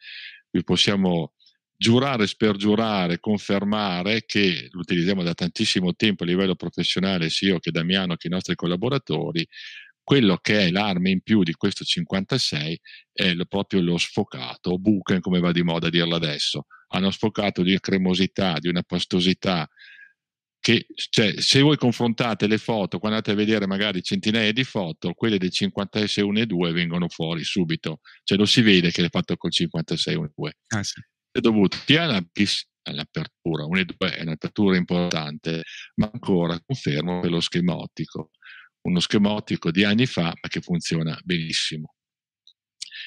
[0.52, 1.34] vi possiamo
[1.76, 7.72] giurare, spergiurare, confermare che lo utilizziamo da tantissimo tempo a livello professionale, sia io che
[7.72, 9.48] Damiano che i nostri collaboratori,
[10.10, 12.80] quello che è l'arma in più di questo 56
[13.12, 17.62] è lo, proprio lo sfocato, o buchen come va di moda dirlo adesso, hanno sfocato
[17.62, 19.70] di cremosità, di una pastosità
[20.60, 25.14] che cioè, se voi confrontate le foto, quando andate a vedere magari centinaia di foto,
[25.14, 29.10] quelle del 56 1 e 2 vengono fuori subito, cioè lo si vede che l'è
[29.10, 30.54] fatto col 56 1 e 2.
[30.70, 31.00] Ah, sì.
[31.30, 32.26] È dovuto sia alla,
[32.86, 35.62] all'apertura, 1 e 2 è un'apertura importante,
[35.98, 38.32] ma ancora confermo per lo schema ottico,
[38.90, 41.94] uno schema ottico di anni fa ma che funziona benissimo.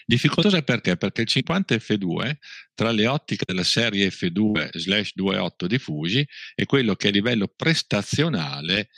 [0.05, 0.97] Difficoltosa perché?
[0.97, 2.37] Perché il 50 F2
[2.75, 8.89] tra le ottiche della serie F2/28 di Fuji è quello che a livello prestazionale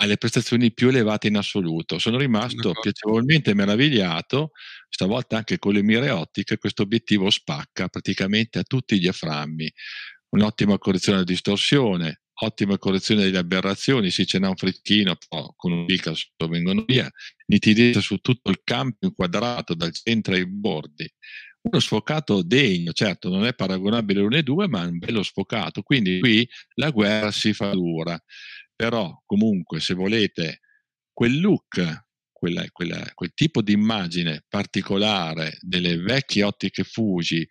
[0.00, 1.98] ha le prestazioni più elevate in assoluto.
[1.98, 4.52] Sono rimasto piacevolmente meravigliato,
[4.88, 9.72] stavolta anche con le mire ottiche, questo obiettivo spacca praticamente a tutti i diaframmi.
[10.30, 15.86] Un'ottima correzione della distorsione, ottima correzione delle aberrazioni, sì c'è un freschino, però con un
[15.86, 16.12] dica
[16.48, 17.10] vengono via,
[17.46, 21.10] nitidezza su tutto il campo inquadrato dal centro ai bordi.
[21.60, 25.82] Uno sfocato degno, certo non è paragonabile l'uno e due, ma è un bello sfocato,
[25.82, 28.18] quindi qui la guerra si fa dura.
[28.74, 30.60] Però comunque se volete
[31.12, 32.06] quel look
[32.38, 37.46] quella, quella, quel tipo di immagine particolare delle vecchie ottiche Fuji,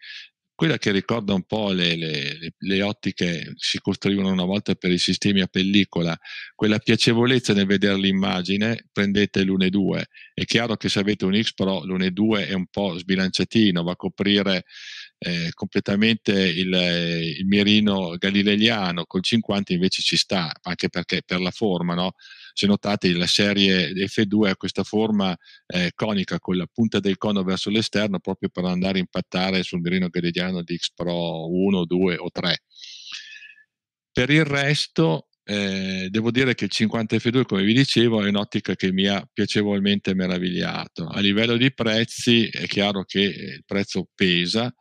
[0.57, 4.97] quella che ricorda un po' le, le, le, ottiche si costruivano una volta per i
[4.97, 6.17] sistemi a pellicola,
[6.55, 10.07] quella piacevolezza nel vedere l'immagine, prendete l'Une 2.
[10.33, 13.91] È chiaro che se avete un X Pro, l'Une 2 è un po' sbilanciatino, va
[13.91, 14.65] a coprire
[15.19, 16.73] eh, completamente il,
[17.37, 22.13] il, mirino galileiano, col 50 invece ci sta, anche perché per la forma, no?
[22.57, 25.37] Se notate la serie F2 ha questa forma
[25.67, 29.79] eh, conica con la punta del cono verso l'esterno proprio per andare a impattare sul
[29.79, 32.63] mirino galileiano di X Pro 1, 2 o 3.
[34.11, 38.73] Per il resto eh, devo dire che il 50 F2, come vi dicevo, è un'ottica
[38.73, 41.05] che mi ha piacevolmente meravigliato.
[41.05, 44.73] A livello di prezzi è chiaro che il prezzo pesa,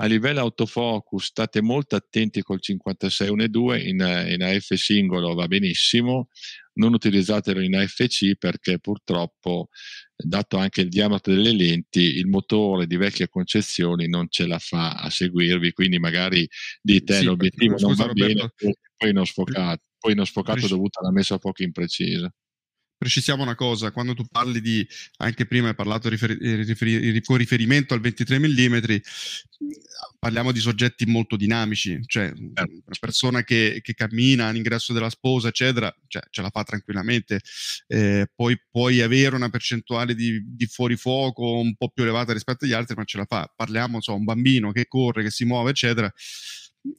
[0.00, 5.34] a livello autofocus state molto attenti col 56 1 e 2 in, in AF singolo
[5.34, 6.28] va benissimo,
[6.78, 9.68] non utilizzatelo in AFC perché purtroppo,
[10.16, 14.94] dato anche il diametro delle lenti, il motore di vecchie concezioni non ce la fa
[14.94, 16.48] a seguirvi, quindi magari
[16.80, 21.12] dite sì, l'obiettivo non va Roberto, bene, poi non sfocato, poi non sfocato dovuto alla
[21.12, 22.32] messa a fuoco imprecisa
[22.98, 24.86] precisiamo una cosa, quando tu parli di,
[25.18, 28.76] anche prima hai parlato riferi, riferi, con riferimento al 23 mm,
[30.18, 32.42] parliamo di soggetti molto dinamici, cioè certo.
[32.42, 32.66] una
[32.98, 37.40] persona che, che, cammina all'ingresso della sposa, eccetera, cioè, ce la fa tranquillamente,
[37.86, 42.72] eh, poi puoi avere una percentuale di, di fuorifuoco un po' più elevata rispetto agli
[42.72, 43.52] altri, ma ce la fa.
[43.54, 46.12] Parliamo, so, un bambino che corre, che si muove, eccetera,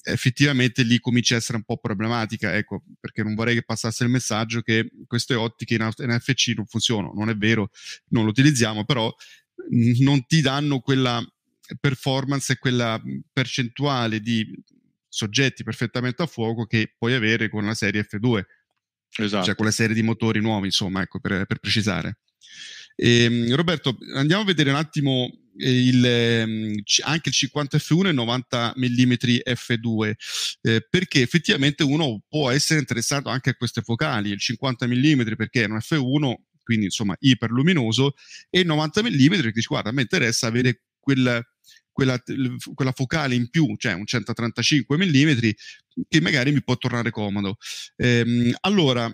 [0.04, 4.10] effettivamente lì comincia a essere un po' problematica, ecco, perché non vorrei che passasse il
[4.10, 7.72] messaggio che queste ottiche in NFC non funzionano, non è vero,
[8.10, 9.14] non lo utilizziamo, però
[10.00, 11.22] non ti danno quella
[11.80, 13.02] performance e quella
[13.34, 14.48] percentuale di
[15.08, 18.44] soggetti perfettamente a fuoco che puoi avere con la serie F2,
[19.18, 19.46] esatto.
[19.46, 22.20] cioè con la serie di motori nuovi, insomma, ecco, per, per precisare.
[22.96, 28.12] E, ehm, Roberto, andiamo a vedere un attimo il, ehm, anche il 50 F1 e
[28.12, 30.14] 90 mm F2
[30.62, 35.64] eh, perché effettivamente uno può essere interessato anche a queste focali il 50 mm perché
[35.64, 36.34] è un F1
[36.64, 38.14] quindi insomma iperluminoso
[38.50, 41.44] e il 90 mm che dice guarda a me interessa avere quel
[42.00, 42.24] quella,
[42.74, 45.50] quella, focale in più, cioè un 135 mm,
[46.08, 47.58] che magari mi può tornare comodo.
[47.98, 49.12] Ehm, allora,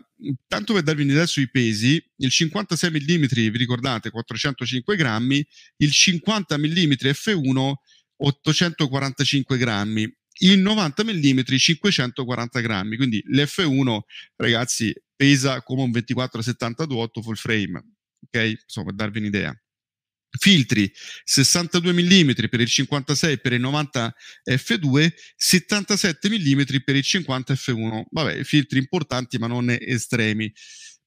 [0.47, 5.45] tanto per darvi un'idea sui pesi, il 56 mm, vi ricordate, 405 grammi,
[5.77, 7.73] il 50 mm F1,
[8.17, 13.99] 845 grammi, il 90 mm 540 grammi, quindi l'F1
[14.35, 17.83] ragazzi pesa come un 24-72 full frame,
[18.27, 18.59] ok?
[18.63, 19.59] Insomma, per darvi un'idea
[20.37, 20.91] filtri
[21.23, 24.15] 62 mm per il 56 per il 90
[24.49, 30.51] f2 77 mm per il 50 f1 vabbè filtri importanti ma non estremi.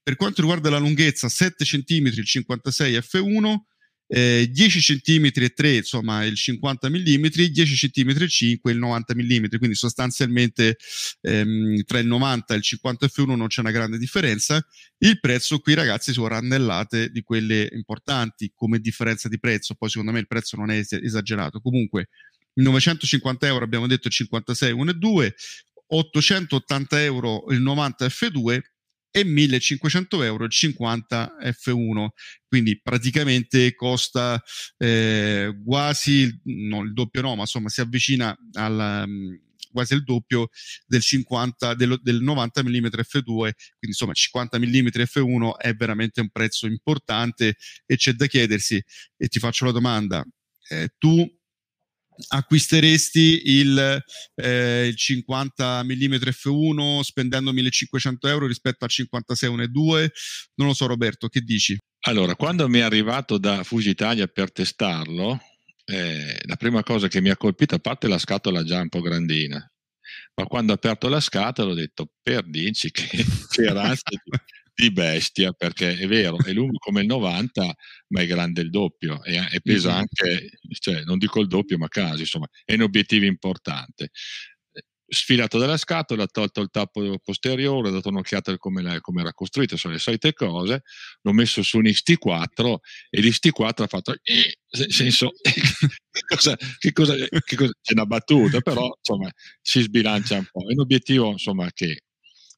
[0.03, 3.57] Per quanto riguarda la lunghezza 7 cm il 56 f1
[4.09, 9.15] eh, 10 cm e 3 insomma il 50 mm 10 cm e 5 il 90
[9.15, 10.79] mm quindi sostanzialmente
[11.21, 14.65] ehm, tra il 90 e il 50 f1 non c'è una grande differenza.
[14.99, 19.75] Il prezzo qui ragazzi sono randellate di quelle importanti come differenza di prezzo.
[19.75, 21.61] Poi secondo me il prezzo non è esagerato.
[21.61, 22.09] Comunque
[22.55, 25.35] 950 euro abbiamo detto il 56 1 e 2
[25.91, 28.61] 880 euro il 90 f2
[29.11, 32.09] e 1500 euro il 50 F1
[32.47, 34.43] quindi praticamente costa
[34.77, 39.41] eh, quasi no, il doppio no ma insomma si avvicina al um,
[39.71, 40.49] quasi il doppio
[40.87, 46.31] del 50 del, del 90 mm f2 quindi insomma 50 mm f1 è veramente un
[46.31, 47.57] prezzo importante
[47.87, 48.83] e c'è da chiedersi
[49.17, 50.25] e ti faccio la domanda
[50.69, 51.27] eh, tu
[52.29, 54.03] acquisteresti il,
[54.35, 60.09] eh, il 50 mm f1 spendendo 1500 euro rispetto al 56 1.2?
[60.55, 61.77] Non lo so Roberto, che dici?
[62.07, 65.39] Allora, quando mi è arrivato da Fuji Italia per testarlo,
[65.85, 69.01] eh, la prima cosa che mi ha colpito, a parte la scatola già un po'
[69.01, 69.67] grandina,
[70.35, 73.09] ma quando ho aperto la scatola ho detto, per dici che,
[73.51, 74.03] che razza
[74.79, 77.75] di, bestia, perché è vero, è lungo come il 90,
[78.09, 81.89] ma è grande il doppio e, e pesa anche, cioè, non dico il doppio, ma
[81.89, 84.11] quasi, insomma, è un obiettivo importante
[85.09, 89.77] sfilato dalla scatola, tolto il tappo posteriore, ho dato un'occhiata a come, come, era costruito,
[89.77, 90.83] sono le solite cose,
[91.23, 92.77] l'ho messo su un XT4
[93.09, 98.61] e l'XT4 ha fatto, eh, senso, che cosa, che cosa, che cosa, c'è una battuta,
[98.61, 99.31] però insomma
[99.63, 100.69] si sbilancia un po'.
[100.69, 102.03] È un obiettivo insomma che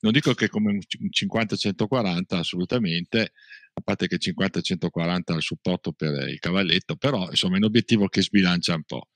[0.00, 3.32] non dico che come un 50-140 assolutamente,
[3.72, 8.08] a parte che 50-140 ha il supporto per il cavalletto, però insomma è un obiettivo
[8.08, 9.08] che sbilancia un po'.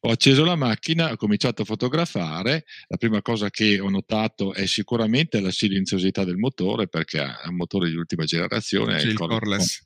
[0.00, 2.64] Ho acceso la macchina, ho cominciato a fotografare.
[2.86, 7.56] La prima cosa che ho notato è sicuramente la silenziosità del motore, perché è un
[7.56, 9.00] motore di ultima generazione.
[9.00, 9.84] Sì, il coreless.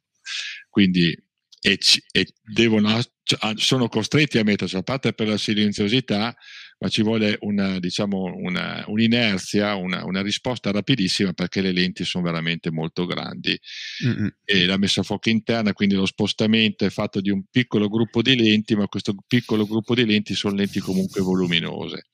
[0.69, 1.17] Quindi
[1.61, 1.79] e,
[2.13, 6.35] e devono, cioè, sono costretti a mettersi a parte per la silenziosità,
[6.79, 12.25] ma ci vuole una, diciamo, una, un'inerzia, una, una, risposta rapidissima perché le lenti sono
[12.25, 13.59] veramente molto grandi.
[14.07, 14.27] Mm-hmm.
[14.45, 18.23] E la messa a fuoco interna, quindi lo spostamento è fatto di un piccolo gruppo
[18.23, 22.07] di lenti, ma questo piccolo gruppo di lenti sono lenti comunque voluminose.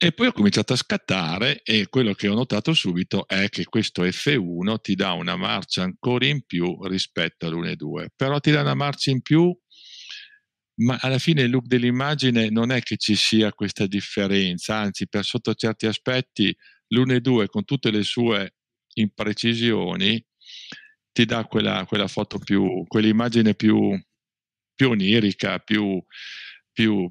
[0.00, 4.04] E poi ho cominciato a scattare e quello che ho notato subito è che questo
[4.04, 9.10] F1 ti dà una marcia ancora in più rispetto all'1.2, però ti dà una marcia
[9.10, 9.52] in più,
[10.80, 15.24] ma alla fine il look dell'immagine non è che ci sia questa differenza, anzi per
[15.24, 16.56] sotto certi aspetti
[16.94, 18.54] l'1.2 con tutte le sue
[18.94, 20.24] imprecisioni
[21.12, 23.98] ti dà quella, quella foto più, quell'immagine più,
[24.74, 26.00] più onirica, più,
[26.72, 27.10] più,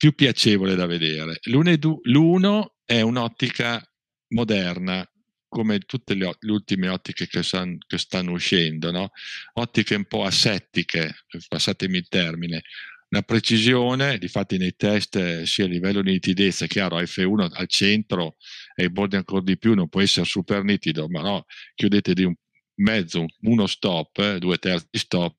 [0.00, 1.40] più piacevole da vedere.
[1.42, 3.86] L'uno è un'ottica
[4.28, 5.06] moderna,
[5.46, 9.10] come tutte le, le ultime ottiche che, san, che stanno uscendo, no?
[9.54, 12.62] ottiche un po' asettiche, passatemi il termine,
[13.10, 18.36] una precisione, difatti nei test sia a livello di nitidezza, chiaro, F1 al centro
[18.74, 21.44] e i bordi ancora di più non può essere super nitido, ma no,
[21.74, 22.34] chiudete di un
[22.76, 25.36] mezzo, uno stop, eh, due terzi stop,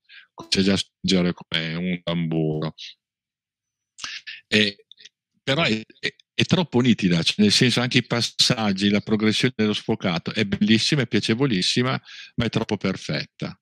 [0.50, 2.76] c'è già spingere come un tamburo.
[4.48, 4.86] E,
[5.44, 9.74] però è, è, è, troppo nitida, cioè nel senso anche i passaggi, la progressione dello
[9.74, 12.02] sfocato è bellissima, è piacevolissima,
[12.36, 13.58] ma è troppo perfetta.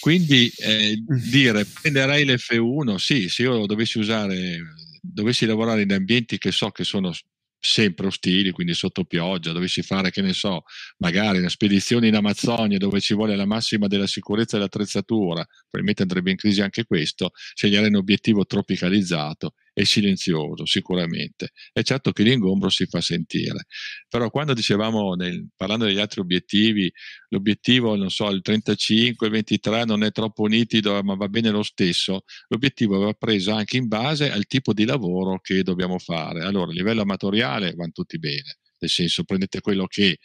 [0.00, 1.02] Quindi eh,
[1.32, 4.58] dire prenderei l'F1, sì, se io dovessi usare,
[5.00, 7.12] dovessi lavorare in ambienti che so che sono
[7.58, 10.62] sempre ostili, quindi sotto pioggia, dovessi fare, che ne so,
[10.98, 16.02] magari una spedizione in Amazzonia dove ci vuole la massima della sicurezza e dell'attrezzatura, probabilmente
[16.02, 21.50] andrebbe in crisi anche questo, scegliere un obiettivo tropicalizzato e silenzioso sicuramente.
[21.70, 23.66] È certo che l'ingombro si fa sentire,
[24.08, 26.90] però quando dicevamo, nel, parlando degli altri obiettivi,
[27.28, 31.62] l'obiettivo, non so, il 35, il 23 non è troppo nitido, ma va bene lo
[31.62, 36.42] stesso, l'obiettivo va preso anche in base al tipo di lavoro che dobbiamo fare.
[36.42, 40.16] Allora, a livello amatoriale vanno tutti bene, nel senso prendete quello che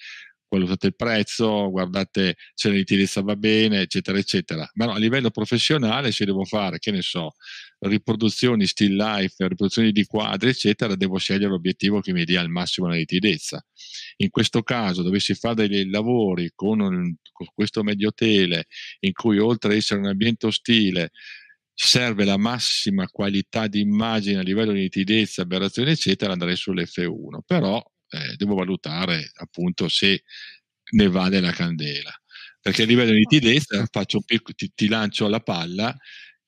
[0.58, 4.70] valutate il prezzo, guardate se la nitidezza va bene, eccetera, eccetera.
[4.74, 7.34] Ma no, a livello professionale, se devo fare, che ne so,
[7.80, 12.88] riproduzioni still life, riproduzioni di quadri, eccetera, devo scegliere l'obiettivo che mi dia al massimo
[12.88, 13.64] la nitidezza.
[14.18, 18.66] In questo caso, dovessi fare dei lavori con, un, con questo medio tele,
[18.99, 21.12] in cui oltre ad essere un ambiente ostile,
[21.74, 27.39] serve la massima qualità di immagine a livello di nitidezza, aberrazione, eccetera, andrei sull'F1.
[27.45, 27.82] Però
[28.12, 30.24] eh, devo valutare appunto se
[30.91, 32.12] ne vale la candela.
[32.62, 33.88] Perché a livello di nitidezza
[34.26, 35.97] pic- ti, ti lancio la palla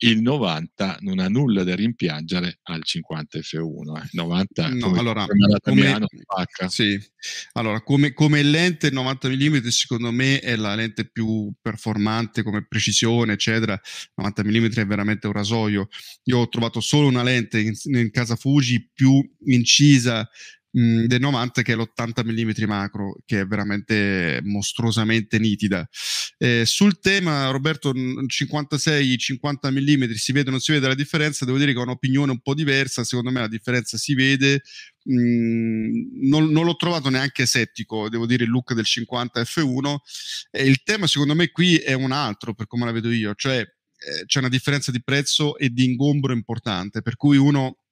[0.04, 4.04] il 90 non ha nulla da rimpiangere al 50 F1.
[4.04, 4.10] Eh.
[4.12, 5.26] 90 no, come, allora,
[5.62, 6.08] come,
[6.68, 7.00] sì.
[7.54, 13.34] allora come, come, lente 90 mm secondo me è la lente più performante come precisione
[13.34, 13.80] eccetera
[14.16, 15.88] 90 mm è veramente un rasoio
[16.24, 20.30] io ho trovato solo una lente in, in casa Fuji più incisa
[20.74, 25.88] mh, del 90 che è l'80 mm macro che è veramente mostruosamente nitida.
[26.38, 31.46] Eh, sul tema Roberto 56-50 mm si vede o non si vede la differenza?
[31.46, 33.04] Devo dire che ho un'opinione un po' diversa.
[33.04, 34.62] Secondo me la differenza si vede
[35.10, 39.96] Mm, non, non, l'ho trovato neanche settico, devo dire il look del 50 F1.
[40.52, 43.60] E il tema secondo me qui è un altro per come la vedo io, cioè
[43.60, 47.83] eh, c'è una differenza di prezzo e di ingombro importante, per cui uno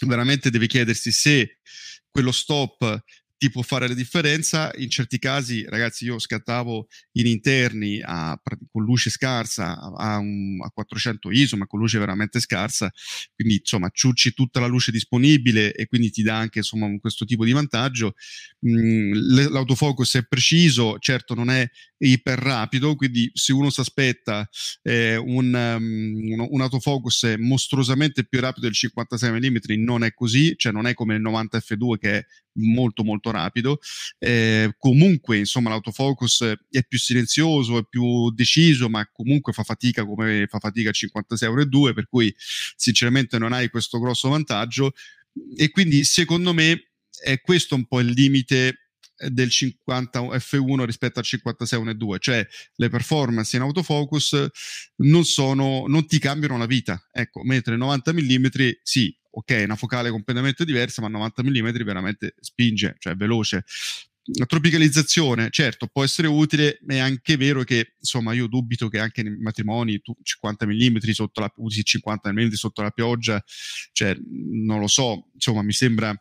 [0.00, 1.58] veramente deve chiedersi se
[2.10, 3.02] quello stop
[3.38, 4.70] ti può fare la differenza.
[4.76, 10.70] In certi casi, ragazzi, io scattavo in interni a, con luce scarsa a, un, a,
[10.70, 12.90] 400 ISO, ma con luce veramente scarsa,
[13.34, 17.44] quindi insomma ciucci tutta la luce disponibile e quindi ti dà anche insomma questo tipo
[17.44, 18.14] di vantaggio.
[18.66, 19.12] Mm,
[19.50, 21.68] l'autofocus è preciso, certo non è
[21.98, 24.48] iper rapido, quindi se uno si aspetta
[24.82, 30.72] eh, un, um, un, autofocus mostruosamente più rapido del 56 mm, non è così, cioè
[30.72, 32.26] non è come il 90 f2 che è
[32.56, 33.78] molto molto rapido.
[34.18, 40.46] Eh, comunque, insomma, l'autofocus è più silenzioso, è più deciso, ma comunque fa fatica come
[40.48, 42.34] fa fatica il 56 euro e 2, per cui
[42.76, 44.92] sinceramente non hai questo grosso vantaggio.
[45.56, 46.90] E quindi, secondo me,
[47.22, 48.86] è questo un po' il limite
[49.28, 54.46] del 50 F1 rispetto al 56 1.2, cioè le performance in autofocus
[54.96, 57.06] non sono non ti cambiano la vita.
[57.12, 58.46] Ecco, mentre 90 mm
[58.82, 63.64] sì, ok, una focale completamente diversa, ma 90 mm veramente spinge, cioè è veloce.
[64.38, 68.98] La tropicalizzazione, certo, può essere utile, ma è anche vero che, insomma, io dubito che
[68.98, 73.42] anche nei matrimoni tu 50 mm sotto la, usi 50 mm sotto la pioggia,
[73.92, 76.14] cioè, non lo so, insomma, mi sembra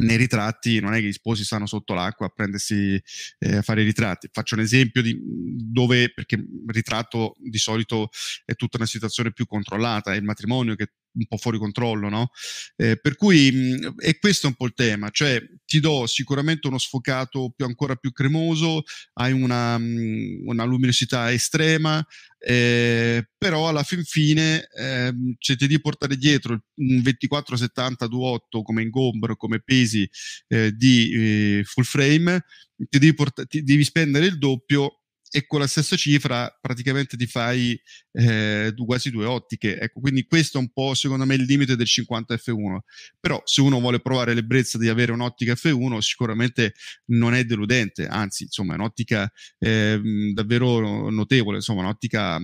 [0.00, 2.98] nei ritratti non è che gli sposi stanno sotto l'acqua a prendersi
[3.38, 4.30] eh, a fare i ritratti.
[4.32, 8.08] Faccio un esempio di dove, perché il ritratto di solito
[8.46, 12.30] è tutta una situazione più controllata, è il matrimonio che un po' fuori controllo, no?
[12.76, 16.78] Eh, per cui, mh, e questo un po' il tema, cioè ti do sicuramente uno
[16.78, 18.82] sfocato più, ancora più cremoso,
[19.14, 22.04] hai una, mh, una luminosità estrema,
[22.38, 29.36] eh, però alla fin fine eh, cerchi di portare dietro un 2470 2.8 come ingombro,
[29.36, 30.08] come pesi
[30.48, 32.42] eh, di eh, full frame,
[32.88, 34.99] ti devi, port- ti devi spendere il doppio
[35.30, 37.80] e con la stessa cifra praticamente ti fai
[38.12, 39.78] eh, quasi due ottiche.
[39.78, 42.78] Ecco, quindi questo è un po' secondo me il limite del 50 F1.
[43.20, 46.74] Però se uno vuole provare l'ebbrezza di avere un'ottica F1 sicuramente
[47.06, 50.00] non è deludente, anzi insomma è un'ottica eh,
[50.34, 52.40] davvero notevole, insomma un'ottica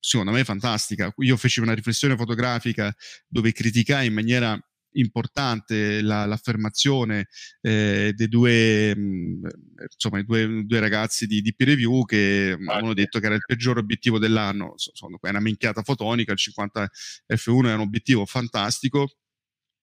[0.00, 1.12] secondo me fantastica.
[1.18, 2.94] Io feci una riflessione fotografica
[3.28, 4.58] dove criticai in maniera
[4.92, 7.28] importante la, l'affermazione
[7.60, 9.44] eh, dei due, mh, mm,
[9.92, 13.34] insomma, i due, due, ragazzi di, di peer review che ah, hanno detto che era
[13.34, 14.74] il peggior obiettivo dell'anno.
[14.76, 16.90] Sono, è una minchiata fotonica, il 50
[17.28, 19.16] F1 è un obiettivo fantastico,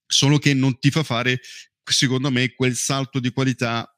[0.05, 1.39] solo che non ti fa fare,
[1.83, 3.91] secondo me, quel salto di qualità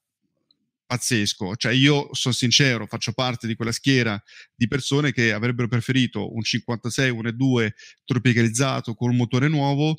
[0.90, 1.56] pazzesco.
[1.56, 4.20] Cioè, io sono sincero, faccio parte di quella schiera
[4.56, 7.70] di persone che avrebbero preferito un 56, 1.2
[8.06, 9.98] tropicalizzato con un motore nuovo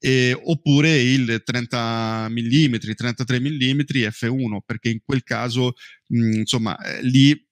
[0.00, 3.80] eh, oppure il 30 mm, 33 mm
[4.10, 5.74] F1, perché in quel caso,
[6.08, 7.48] mh, insomma, eh, lì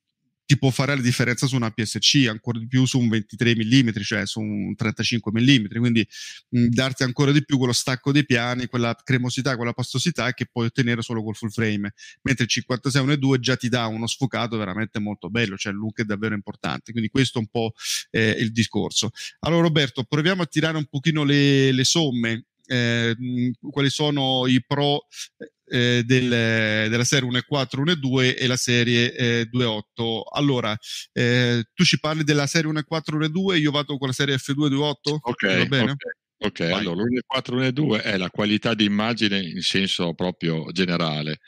[0.48, 3.88] ti può fare la differenza su una PSC, ancora di più su un 23 mm,
[4.00, 6.08] cioè su un 35 mm, quindi
[6.48, 10.64] mh, darti ancora di più quello stacco dei piani, quella cremosità, quella pastosità che puoi
[10.64, 11.92] ottenere solo col full frame,
[12.22, 16.00] mentre il 56 1.2 già ti dà uno sfocato veramente molto bello, cioè il look
[16.00, 17.74] è davvero importante, quindi questo è un po'
[18.08, 19.10] eh, il discorso.
[19.40, 22.46] Allora Roberto, proviamo a tirare un pochino le, le somme.
[22.70, 23.14] Eh,
[23.70, 25.06] quali sono i pro
[25.70, 30.22] eh, del, della serie 1.4, 1.2 e la serie eh, 2.8.
[30.32, 30.76] Allora,
[31.12, 34.92] eh, tu ci parli della serie 1.4, 1.2, io vado con la serie F2, 2.8?
[35.20, 35.90] Ok, va bene?
[35.92, 36.26] ok.
[36.40, 36.72] Ok, Vai.
[36.72, 41.38] allora l'1.4, 1.2 è la qualità di immagine in senso proprio generale,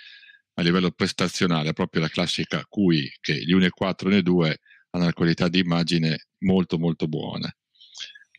[0.55, 4.55] a livello prestazionale, proprio la classica QI, che gli 1.4 e 1.2
[4.91, 7.49] hanno una qualità di immagine molto molto buona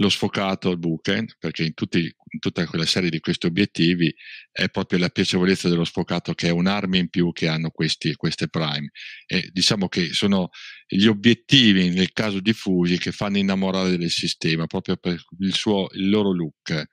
[0.01, 4.13] lo sfocato, il bouquet, perché in, tutti, in, tutta quella serie di questi obiettivi
[4.51, 8.49] è proprio la piacevolezza dello sfocato che è un'arma in più che hanno questi, queste
[8.49, 8.91] prime.
[9.25, 10.49] E diciamo che sono
[10.87, 15.87] gli obiettivi, nel caso di Fuji, che fanno innamorare del sistema, proprio per il, suo,
[15.93, 16.89] il loro look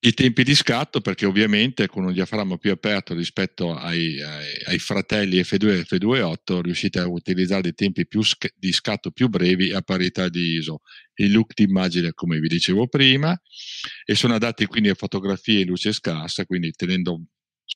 [0.00, 4.78] i tempi di scatto perché ovviamente con un diaframma più aperto rispetto ai, ai, ai
[4.78, 9.80] fratelli F2 e F2.8 riuscite a utilizzare dei tempi sc- di scatto più brevi a
[9.80, 10.80] parità di ISO.
[11.14, 13.36] Il look di immagine come vi dicevo prima
[14.04, 17.22] e sono adatti quindi a fotografie in luce scarsa, quindi tenendo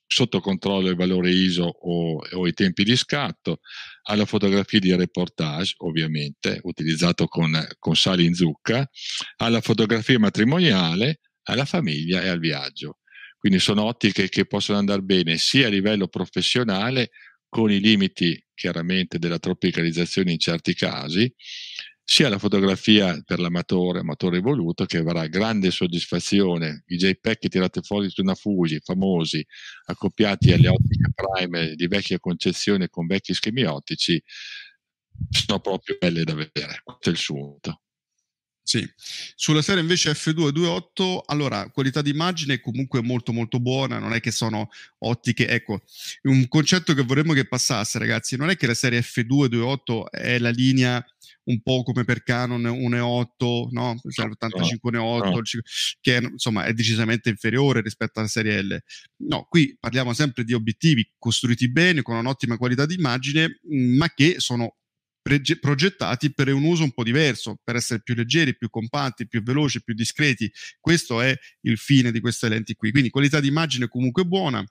[0.07, 3.59] sotto controllo il valore ISO o, o, i tempi di scatto,
[4.03, 8.89] alla fotografia di reportage, ovviamente, utilizzato con, con sali in zucca,
[9.37, 12.99] alla fotografia matrimoniale, alla famiglia e al viaggio.
[13.37, 17.09] Quindi sono ottiche che possono andare bene sia a livello professionale,
[17.49, 21.33] con i limiti chiaramente della tropicalizzazione in certi casi,
[22.03, 26.83] sia la fotografia per l'amatore, amatore evoluto, che avrà grande soddisfazione.
[26.87, 29.45] I JPEG che tirate fuori su una Fuji, famosi,
[29.85, 34.21] accoppiati alle ottiche prime di vecchia concezione con vecchi schemi ottici,
[35.29, 36.81] sono proprio belle da vedere.
[36.83, 37.81] Questo è il sunto.
[38.63, 38.87] Sì,
[39.35, 44.19] sulla serie invece F228, allora qualità di immagine è comunque molto molto buona, non è
[44.19, 45.81] che sono ottiche, ecco,
[46.23, 50.51] un concetto che vorremmo che passasse ragazzi, non è che la serie F228 è la
[50.51, 51.03] linea
[51.45, 53.99] un po' come per Canon 1.8, no?
[54.09, 55.41] Cioè l'85 1.8, no.
[55.99, 58.79] che insomma è decisamente inferiore rispetto alla serie L.
[59.27, 63.59] No, qui parliamo sempre di obiettivi costruiti bene, con un'ottima qualità di immagine,
[63.97, 64.75] ma che sono
[65.21, 69.83] progettati per un uso un po' diverso, per essere più leggeri, più compatti, più veloci,
[69.83, 70.51] più discreti.
[70.79, 72.91] Questo è il fine di queste lenti qui.
[72.91, 74.63] Quindi qualità di immagine comunque buona,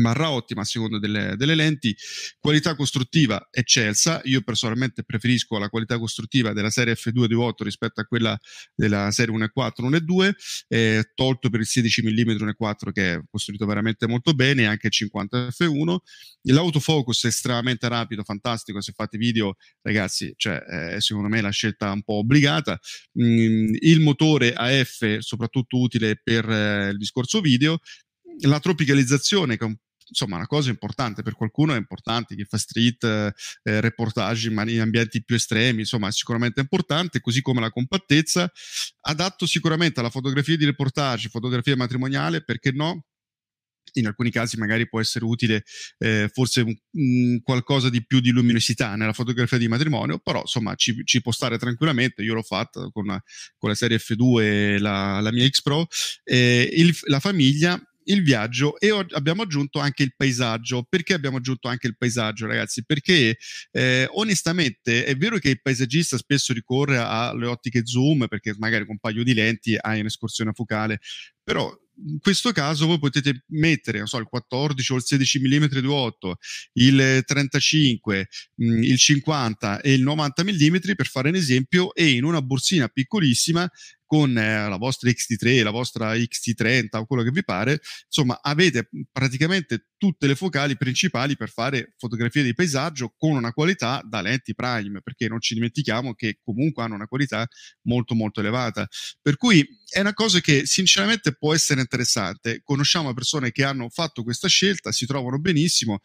[0.00, 1.94] barra ottima a seconda delle, delle, lenti,
[2.38, 8.38] qualità costruttiva eccelsa, io personalmente preferisco la qualità costruttiva della serie F228 rispetto a quella
[8.74, 10.32] della serie 1.4 1.2,
[10.68, 14.92] eh, tolto per il 16 mm 1.4 che è costruito veramente molto bene, anche il
[14.92, 15.96] 50 F1,
[16.42, 21.50] l'autofocus è estremamente rapido, fantastico, se fate video ragazzi, cioè, eh, secondo me è la
[21.50, 22.78] scelta un po' obbligata,
[23.20, 27.78] mm, il motore AF soprattutto utile per eh, il discorso video,
[28.40, 29.76] la tropicalizzazione, che è un
[30.12, 33.32] insomma una cosa importante per qualcuno è importante chi fa street eh,
[33.80, 38.50] reportage in, in, ambienti più estremi insomma è sicuramente importante così come la compattezza
[39.00, 43.06] adatto sicuramente alla fotografia di reportage fotografia matrimoniale perché no?
[43.94, 45.64] In alcuni casi magari può essere utile
[45.98, 51.02] eh, forse un qualcosa di più di luminosità nella fotografia di matrimonio, però insomma ci,
[51.04, 53.20] ci può stare tranquillamente, io l'ho fatta con,
[53.58, 55.86] con la serie F2 e la, la mia X Pro,
[56.24, 60.86] eh, il, la famiglia il viaggio e abbiamo aggiunto anche il paesaggio.
[60.88, 62.84] Perché abbiamo aggiunto anche il paesaggio, ragazzi?
[62.84, 63.36] Perché
[63.70, 68.94] eh, onestamente è vero che il paesaggista spesso ricorre alle ottiche zoom perché magari con
[68.94, 71.00] un paio di lenti hai un'escursione focale,
[71.42, 71.72] però
[72.04, 76.32] in questo caso voi potete mettere so, il 14 o il 16 mm 2.8,
[76.74, 78.28] il 35,
[78.62, 82.88] mm, il 50 e il 90 mm per fare un esempio e in una borsina
[82.88, 83.70] piccolissima
[84.12, 88.90] con eh, la vostra XT3, la vostra XT30 o quello che vi pare, insomma avete
[89.10, 94.54] praticamente tutte le focali principali per fare fotografie di paesaggio con una qualità da lenti
[94.54, 97.48] prime, perché non ci dimentichiamo che comunque hanno una qualità
[97.82, 98.86] molto molto elevata.
[99.22, 102.62] Per cui è una cosa che sinceramente può essere interessante.
[102.64, 106.00] Conosciamo persone che hanno fatto questa scelta, si trovano benissimo,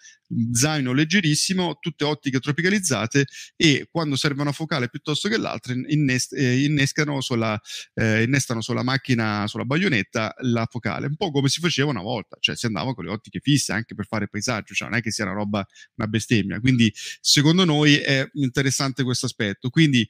[0.51, 6.63] zaino leggerissimo, tutte ottiche tropicalizzate e quando serve una focale piuttosto che l'altra innest- eh,
[6.65, 7.59] innescano sulla,
[7.99, 12.37] eh, innestano sulla macchina, sulla baionetta la focale, un po' come si faceva una volta,
[12.39, 15.11] cioè si andava con le ottiche fisse anche per fare paesaggio, cioè non è che
[15.11, 16.59] sia una roba, una bestemmia.
[16.59, 19.69] Quindi secondo noi è interessante questo aspetto.
[19.69, 20.07] Quindi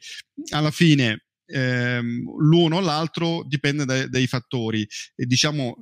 [0.49, 4.87] alla fine ehm, l'uno o l'altro dipende dai, dai fattori.
[5.15, 5.75] E diciamo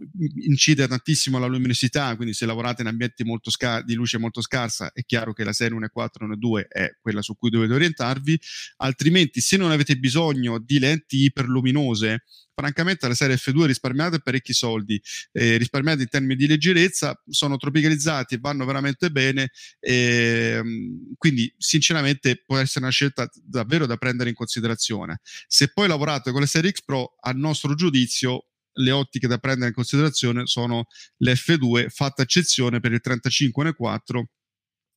[0.45, 4.91] incide tantissimo la luminosità quindi se lavorate in ambienti molto scar- di luce molto scarsa
[4.93, 8.39] è chiaro che la serie 1.4 1.2 è quella su cui dovete orientarvi.
[8.77, 12.23] Altrimenti se non avete bisogno di lenti iperluminose
[12.55, 14.99] francamente la serie F2 risparmiate parecchi soldi,
[15.33, 20.61] eh, risparmiate in termini di leggerezza, sono tropicalizzati, vanno veramente bene, eh,
[21.17, 25.19] quindi sinceramente può essere una scelta davvero da prendere in considerazione.
[25.47, 28.47] Se poi lavorate con le serie X Pro, a nostro giudizio
[28.77, 30.87] le ottiche da prendere in considerazione sono
[31.17, 34.23] le F2, fatta eccezione per il 35 1.4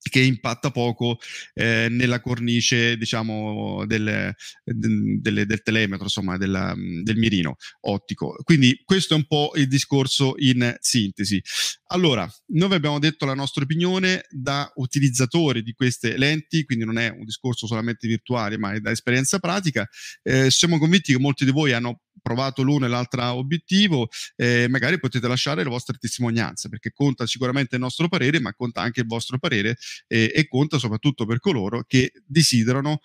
[0.01, 1.19] che impatta poco
[1.55, 4.33] eh, nella cornice diciamo del,
[4.65, 8.37] del, del telemetro insomma della, del mirino ottico.
[8.43, 11.43] Quindi questo è un po' il discorso in sintesi.
[11.89, 16.99] Allora noi vi abbiamo detto la nostra opinione da utilizzatori di queste lenti quindi non
[16.99, 19.89] è un discorso solamente virtuale ma è da esperienza pratica.
[20.23, 24.99] Eh, siamo convinti che molti di voi hanno provato l'uno e l'altro obiettivo, eh, magari
[24.99, 29.07] potete lasciare le vostre testimonianze, perché conta sicuramente il nostro parere, ma conta anche il
[29.07, 33.01] vostro parere eh, e conta soprattutto per coloro che desiderano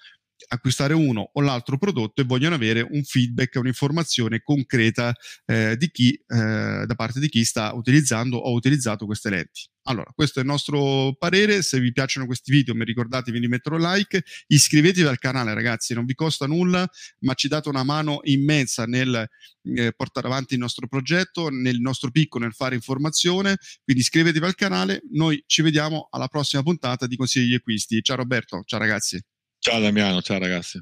[0.47, 5.13] acquistare uno o l'altro prodotto e vogliono avere un feedback, un'informazione concreta
[5.45, 9.72] eh, di chi, eh, da parte di chi sta utilizzando o ha utilizzato queste lenti.
[9.83, 11.61] Allora, questo è il nostro parere.
[11.61, 14.23] Se vi piacciono questi video, mi ricordatevi di mettere un like.
[14.47, 16.87] Iscrivetevi al canale, ragazzi, non vi costa nulla,
[17.19, 19.27] ma ci date una mano immensa nel
[19.75, 23.57] eh, portare avanti il nostro progetto, nel nostro picco, nel fare informazione.
[23.83, 25.01] Quindi iscrivetevi al canale.
[25.11, 28.01] Noi ci vediamo alla prossima puntata di Consigli di Acquisti.
[28.01, 29.21] Ciao Roberto, ciao ragazzi.
[29.59, 30.81] Ciao Damiano, ciao ragazzi.